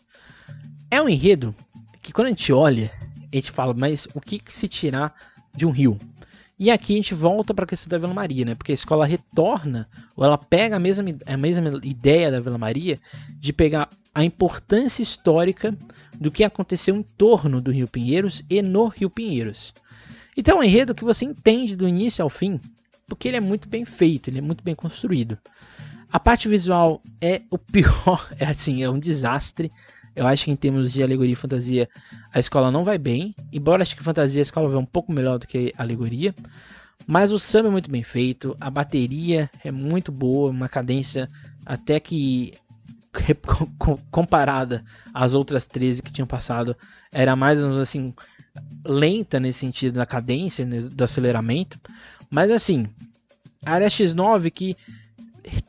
[0.90, 1.54] É um enredo
[2.02, 2.92] que quando a gente olha,
[3.32, 5.14] a gente fala, mas o que, que se tirar
[5.54, 5.98] de um rio?
[6.58, 8.56] E aqui a gente volta para a questão da Vila Maria, né?
[8.56, 12.98] Porque a escola retorna, ou ela pega a mesma, a mesma ideia da Vila Maria
[13.38, 15.78] de pegar a importância histórica
[16.18, 19.74] do que aconteceu em torno do Rio Pinheiros e no Rio Pinheiros.
[20.38, 22.60] Então é um enredo que você entende do início ao fim,
[23.06, 25.38] porque ele é muito bem feito, ele é muito bem construído.
[26.16, 29.70] A parte visual é o pior, é assim, é um desastre.
[30.16, 31.90] Eu acho que em termos de alegoria e fantasia,
[32.32, 33.36] a escola não vai bem.
[33.52, 36.34] Embora acho que fantasia a escola vai um pouco melhor do que alegoria.
[37.06, 41.28] Mas o samba é muito bem feito, a bateria é muito boa, uma cadência
[41.66, 42.54] até que
[44.10, 46.78] comparada às outras 13 que tinham passado,
[47.14, 48.14] era mais assim
[48.86, 51.78] lenta nesse sentido da cadência, né, do aceleramento.
[52.30, 52.88] Mas assim,
[53.66, 54.78] a área X9 que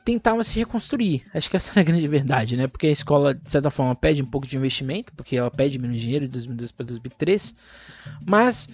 [0.04, 1.22] tentava se reconstruir.
[1.34, 2.66] Acho que essa é a grande verdade, né?
[2.66, 6.00] Porque a escola, de certa forma, pede um pouco de investimento, porque ela pede menos
[6.00, 7.54] dinheiro de 2002 para 2003.
[8.26, 8.68] Mas,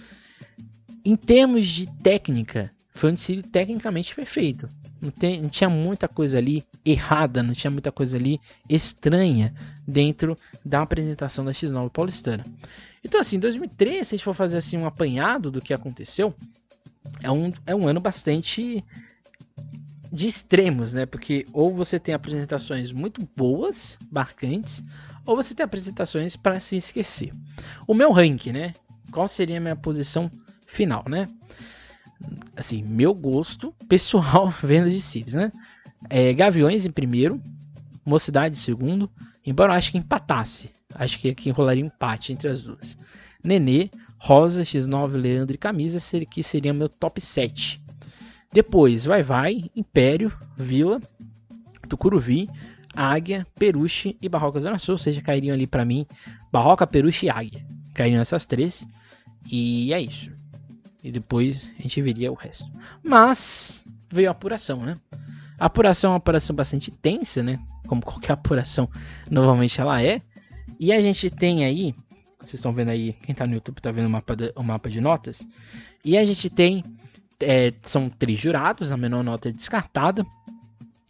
[1.03, 4.67] em termos de técnica, foi um desfile tecnicamente perfeito.
[5.01, 8.39] Não, tem, não tinha muita coisa ali errada, não tinha muita coisa ali
[8.69, 9.53] estranha
[9.85, 12.43] dentro da apresentação da X9 paulistana.
[13.03, 16.33] Então, assim, 2003, se a gente for fazer assim um apanhado do que aconteceu,
[17.21, 18.83] é um, é um ano bastante
[20.13, 21.07] de extremos, né?
[21.07, 24.83] Porque ou você tem apresentações muito boas, marcantes,
[25.25, 27.31] ou você tem apresentações para se esquecer.
[27.87, 28.73] O meu ranking, né?
[29.11, 30.29] Qual seria a minha posição
[30.67, 31.27] final, né?
[32.55, 35.51] Assim, meu gosto pessoal vendo de Cities, né?
[36.07, 37.41] É, Gaviões em primeiro,
[38.05, 39.09] Mocidade em segundo,
[39.43, 40.69] embora eu acho que empatasse.
[40.93, 42.95] Acho que aqui enrolaria um empate entre as duas.
[43.43, 43.89] Nenê,
[44.19, 47.82] Rosa, X9, Leandro e Camisa, que seria meu top 7.
[48.53, 51.01] Depois, Vai Vai, Império, Vila,
[51.89, 52.47] Tucuruvi,
[52.95, 54.93] Águia, Peruche e Barroca Zona Sul.
[54.93, 56.05] Ou seja, cairiam ali para mim
[56.51, 57.65] Barroca, Peruche e Águia.
[57.93, 58.87] Cairiam essas três.
[59.51, 60.31] E é isso.
[61.03, 62.65] E depois a gente veria o resto.
[63.03, 64.95] Mas veio a apuração, né?
[65.59, 67.59] A apuração é uma apuração bastante tensa, né?
[67.87, 68.89] Como qualquer apuração
[69.29, 70.21] normalmente ela é.
[70.79, 71.93] E a gente tem aí,
[72.39, 75.01] vocês estão vendo aí, quem tá no YouTube tá vendo o mapa o mapa de
[75.01, 75.45] notas.
[76.05, 76.83] E a gente tem
[77.39, 80.25] é, são três jurados, a menor nota é descartada.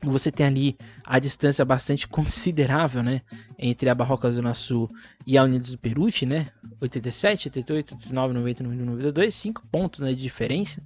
[0.01, 3.21] você tem ali a distância bastante considerável, né,
[3.57, 4.89] entre a Barroca Zona Sul
[5.25, 6.47] e a Unidos do Peruche, né,
[6.81, 10.81] 87, 88, 89, 90, 91, 92, 5 pontos né, de diferença.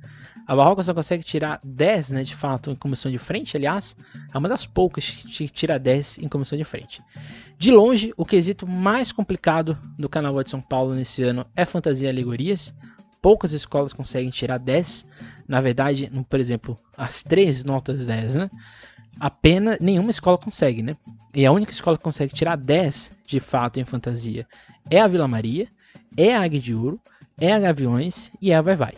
[0.46, 3.98] A Barroca só consegue tirar 10, né, de fato, em comissão de frente, aliás,
[4.34, 7.02] é uma das poucas que tira 10 em comissão de frente.
[7.58, 12.08] De longe, o quesito mais complicado do Carnaval de São Paulo nesse ano é fantasia
[12.08, 12.74] e alegorias.
[13.28, 15.06] Poucas escolas conseguem tirar 10.
[15.46, 18.50] Na verdade, por exemplo, as três notas 10, né?
[19.20, 20.96] apenas nenhuma escola consegue, né?
[21.36, 24.48] E a única escola que consegue tirar 10 de fato em fantasia
[24.90, 25.68] é a Vila Maria,
[26.16, 27.02] é a Águia de Ouro,
[27.38, 28.94] é a Gaviões e é a Vai Vai.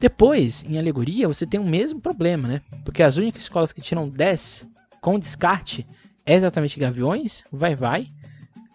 [0.00, 2.60] Depois, em alegoria, você tem o mesmo problema, né?
[2.84, 4.66] Porque as únicas escolas que tiram 10
[5.00, 5.86] com descarte
[6.26, 8.08] é exatamente Gaviões, Vai Vai,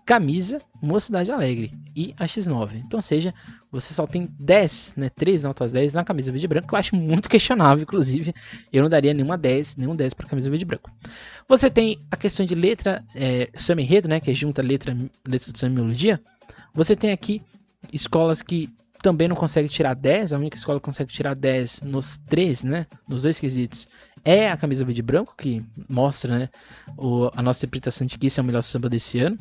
[0.10, 2.82] Camisa, Mocidade Alegre e a X9.
[2.84, 3.32] Então, seja,
[3.72, 6.80] você só tem 10, né, 3 notas 10 na camisa verde e branco, que eu
[6.80, 8.34] acho muito questionável, inclusive.
[8.74, 10.90] Eu não daria nenhuma 10, nenhum 10 para camisa verde e branco.
[11.48, 14.98] Você tem a questão de letra, é, samba enredo, né, que é junta letra,
[15.28, 16.20] letra de samba e melodia.
[16.74, 17.44] Você tem aqui
[17.94, 18.68] escolas que
[19.04, 22.88] também não conseguem tirar 10, a única escola que consegue tirar 10 nos três, né,
[23.08, 23.88] nos dois quesitos,
[24.26, 26.50] é a camisa verde e branco, que mostra né,
[26.98, 29.38] o, a nossa interpretação de que esse é o melhor samba desse ano.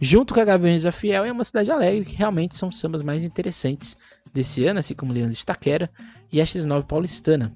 [0.00, 3.24] Junto com a Gaviões da Fiel e a Mocidade Alegre, que realmente são sambas mais
[3.24, 3.96] interessantes
[4.32, 5.90] desse ano, assim como Leandro de Taquera
[6.30, 7.52] e a X9 Paulistana,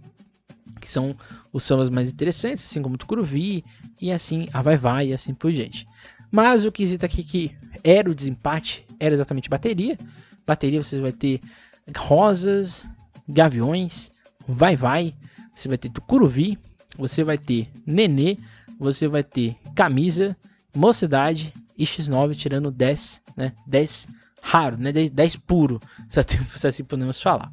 [0.81, 1.15] que são
[1.53, 3.63] os sambas mais interessantes, assim como Tucuruvi
[4.01, 5.87] e assim a Vai Vai e assim por diante.
[6.31, 9.99] Mas o quesito aqui que era o desempate era exatamente bateria.
[10.47, 11.41] Bateria você vai ter
[11.95, 12.87] Rosas,
[13.29, 14.11] Gaviões,
[14.49, 15.15] Vai Vai,
[15.55, 16.59] você vai ter Tucuruvi,
[16.97, 18.39] você vai ter Nenê,
[18.79, 20.35] você vai ter Camisa,
[20.75, 23.55] Mocidade e X9 tirando 10, né?
[23.67, 24.07] 10
[24.43, 24.93] raro, né?
[24.93, 27.51] 10, 10 puro, se assim podemos falar.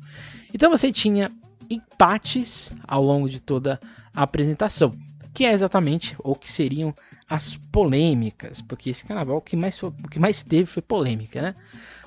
[0.54, 1.32] Então você tinha
[1.70, 3.80] empates ao longo de toda
[4.14, 4.92] a apresentação,
[5.34, 6.94] que é exatamente o que seriam
[7.30, 11.42] as polêmicas, porque esse carnaval o que mais, foi, o que mais teve foi polêmica,
[11.42, 11.56] né?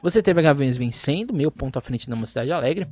[0.03, 2.87] Você teve a Gaviões vencendo, meio ponto à frente da Mocidade Alegre,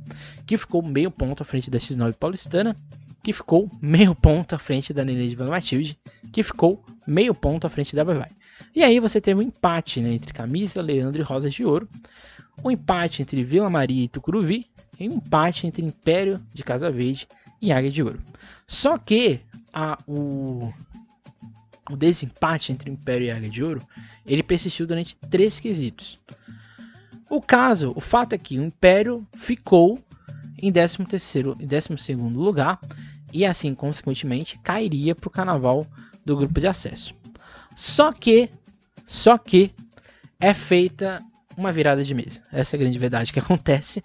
[0.45, 2.75] que ficou meio ponto à frente da X9 Paulistana,
[3.23, 5.99] que ficou meio ponto à frente da Nenê de Vila Matilde,
[6.31, 8.29] que ficou meio ponto à frente da Vai Vai.
[8.75, 11.87] E aí você teve um empate né, entre Camisa, Leandro e Rosas de Ouro,
[12.63, 14.67] um empate entre Vila Maria e Tucuruvi,
[14.99, 17.27] e um empate entre Império de Casa Verde
[17.61, 18.19] e Águia de Ouro.
[18.67, 19.39] Só que
[19.73, 20.73] a, o,
[21.89, 23.81] o desempate entre Império e Águia de Ouro,
[24.25, 26.19] ele persistiu durante três quesitos.
[27.29, 29.99] O caso, o fato é que o Império ficou
[30.61, 32.79] em 13 terceiro e 12 segundo lugar
[33.31, 35.85] e assim, consequentemente, cairia para o carnaval
[36.25, 37.13] do grupo de acesso.
[37.75, 38.49] Só que,
[39.09, 39.73] só que
[40.39, 41.19] é feita
[41.57, 42.43] uma virada de mesa.
[42.53, 44.03] Essa é a grande verdade que acontece.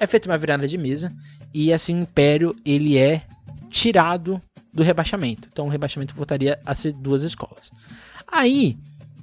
[0.00, 1.12] É feita uma virada de mesa
[1.52, 3.22] e assim o Império ele é
[3.70, 4.40] tirado
[4.72, 5.48] do rebaixamento.
[5.52, 7.70] Então o rebaixamento voltaria a ser duas escolas.
[8.26, 8.78] Aí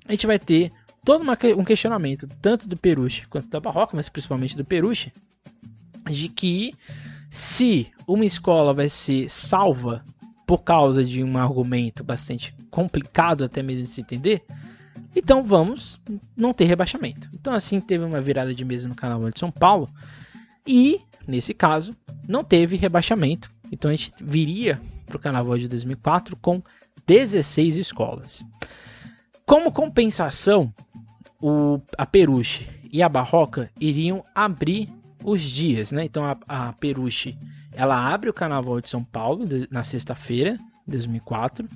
[0.07, 0.71] a gente vai ter
[1.03, 5.11] todo uma, um questionamento tanto do Peruche quanto da Barroca, mas principalmente do Peruche,
[6.09, 6.75] de que
[7.31, 10.05] se uma escola vai ser salva
[10.45, 14.43] por causa de um argumento bastante complicado até mesmo de se entender,
[15.15, 15.99] então vamos
[16.35, 17.29] não ter rebaixamento.
[17.33, 19.89] Então assim teve uma virada de mesa no Carnaval de São Paulo
[20.65, 21.95] e nesse caso
[22.27, 23.51] não teve rebaixamento.
[23.71, 26.61] Então a gente viria para o Carnaval de 2004 com
[27.05, 28.43] 16 escolas.
[29.45, 30.73] Como compensação,
[31.41, 34.89] o, a Peruche e a Barroca iriam abrir
[35.23, 36.05] os dias, né?
[36.05, 37.37] Então a, a Peruche
[37.75, 40.57] ela abre o Carnaval de São Paulo na sexta-feira,
[40.87, 41.67] 2004,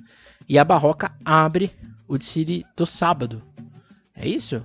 [0.48, 1.70] e a Barroca abre
[2.08, 3.42] o desfile do sábado.
[4.14, 4.64] É isso?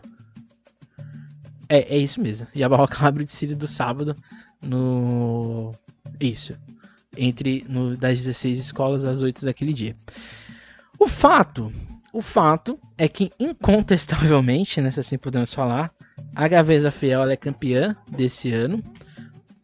[1.70, 2.48] É, é isso mesmo.
[2.56, 4.16] E a Barroca abre o desfile do sábado
[4.62, 5.72] no
[6.20, 6.58] isso,
[7.18, 9.96] entre no, das 16 escolas às 8 daquele dia.
[10.98, 11.72] O fato,
[12.14, 15.92] o fato é que incontestavelmente, nessa assim podemos falar,
[16.36, 18.84] a Gaveza Fiel é campeã desse ano,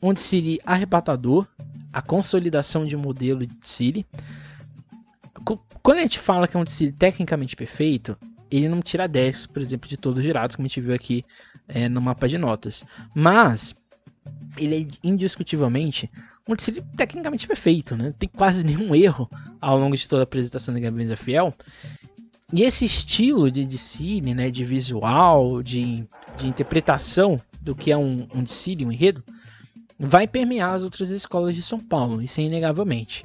[0.01, 1.47] onde seria arrebatador,
[1.91, 4.05] a consolidação de modelo de Siri.
[5.81, 8.17] Quando a gente fala que é um Siri tecnicamente perfeito,
[8.51, 11.23] ele não tira 10, por exemplo, de todos os girados, como a gente viu aqui
[11.67, 12.83] é, no mapa de notas.
[13.13, 13.75] Mas
[14.57, 16.09] ele é indiscutivelmente
[16.47, 18.05] um Siri tecnicamente perfeito, né?
[18.05, 19.29] Não tem quase nenhum erro
[19.61, 21.53] ao longo de toda a apresentação da Gaveza Fiel.
[22.51, 28.27] E esse estilo de Dicine, né, de visual, de, de interpretação do que é um,
[28.33, 29.23] um Dicine, um enredo,
[29.99, 33.23] vai permear as outras escolas de São Paulo, isso é inegavelmente.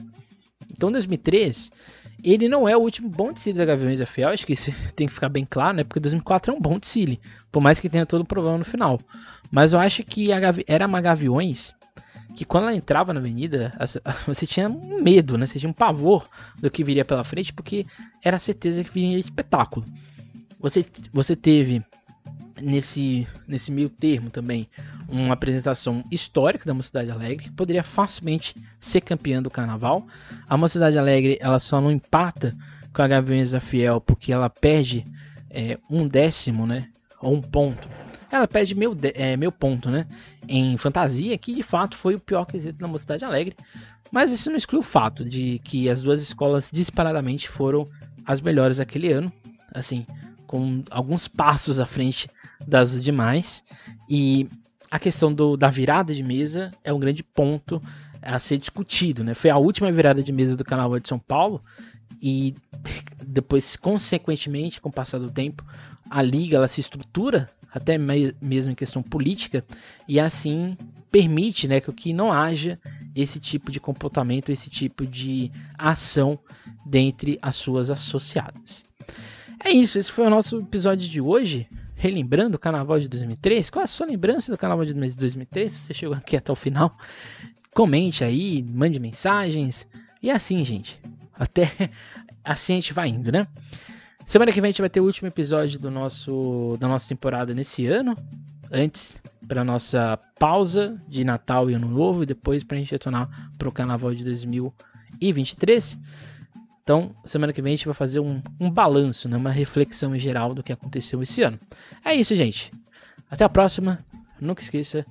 [0.70, 1.70] Então, 2003,
[2.32, 5.12] ele não é o último bom Dicile da Gaviões FL, acho que isso tem que
[5.12, 7.20] ficar bem claro, né, porque 2004 é um bom Dicile,
[7.52, 8.98] por mais que tenha todo o problema no final.
[9.50, 10.28] Mas eu acho que
[10.66, 11.74] era uma Gaviões
[12.34, 13.72] que quando ela entrava na avenida,
[14.26, 15.46] você tinha um medo, né?
[15.46, 16.26] Você tinha um pavor
[16.60, 17.86] do que viria pela frente, porque
[18.22, 19.86] era certeza que viria espetáculo.
[20.58, 21.84] Você, você teve
[22.60, 24.68] nesse, nesse meio termo também
[25.08, 30.06] uma apresentação histórica da Mocidade Alegre, que poderia facilmente ser campeã do carnaval.
[30.48, 32.54] A Mocidade Alegre ela só não empata
[32.92, 35.04] com a Gaviões da Fiel porque ela perde
[35.50, 36.88] é, um décimo, né?
[37.20, 37.86] Ou um ponto.
[38.30, 40.06] Ela perde meu, é, meu ponto, né?
[40.48, 43.56] Em fantasia, que de fato foi o pior quesito da Mocidade Alegre.
[44.10, 47.86] Mas isso não exclui o fato de que as duas escolas disparadamente foram
[48.24, 49.32] as melhores daquele ano.
[49.72, 50.06] Assim,
[50.46, 52.28] com alguns passos à frente
[52.66, 53.64] das demais.
[54.08, 54.48] E
[54.94, 57.82] a questão do, da virada de mesa é um grande ponto
[58.22, 59.24] a ser discutido.
[59.24, 59.34] Né?
[59.34, 61.60] Foi a última virada de mesa do Carnaval de São Paulo
[62.22, 62.54] e
[63.26, 65.64] depois, consequentemente, com o passar do tempo,
[66.08, 69.64] a liga ela se estrutura até mesmo em questão política
[70.06, 70.76] e assim
[71.10, 72.78] permite né, que não haja
[73.16, 76.38] esse tipo de comportamento, esse tipo de ação
[76.86, 78.84] dentre as suas associadas.
[79.58, 81.66] É isso, esse foi o nosso episódio de hoje
[82.04, 83.70] relembrando o carnaval de 2003.
[83.70, 85.72] Qual é a sua lembrança do carnaval de 2003?
[85.72, 86.94] Se você chegou aqui até o final,
[87.72, 89.88] comente aí, mande mensagens.
[90.22, 91.00] E assim, gente.
[91.32, 91.70] Até
[92.44, 93.46] assim a gente vai indo, né?
[94.26, 97.54] Semana que vem a gente vai ter o último episódio do nosso da nossa temporada
[97.54, 98.14] nesse ano.
[98.70, 103.50] Antes para nossa pausa de Natal e Ano Novo e depois para a gente retornar
[103.56, 105.98] para o Carnaval de 2023.
[106.84, 109.38] Então, semana que vem a gente vai fazer um, um balanço, né?
[109.38, 111.58] uma reflexão em geral do que aconteceu esse ano.
[112.04, 112.70] É isso, gente.
[113.30, 113.98] Até a próxima.
[114.38, 115.06] Nunca esqueça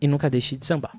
[0.00, 0.92] e nunca deixe de sambar.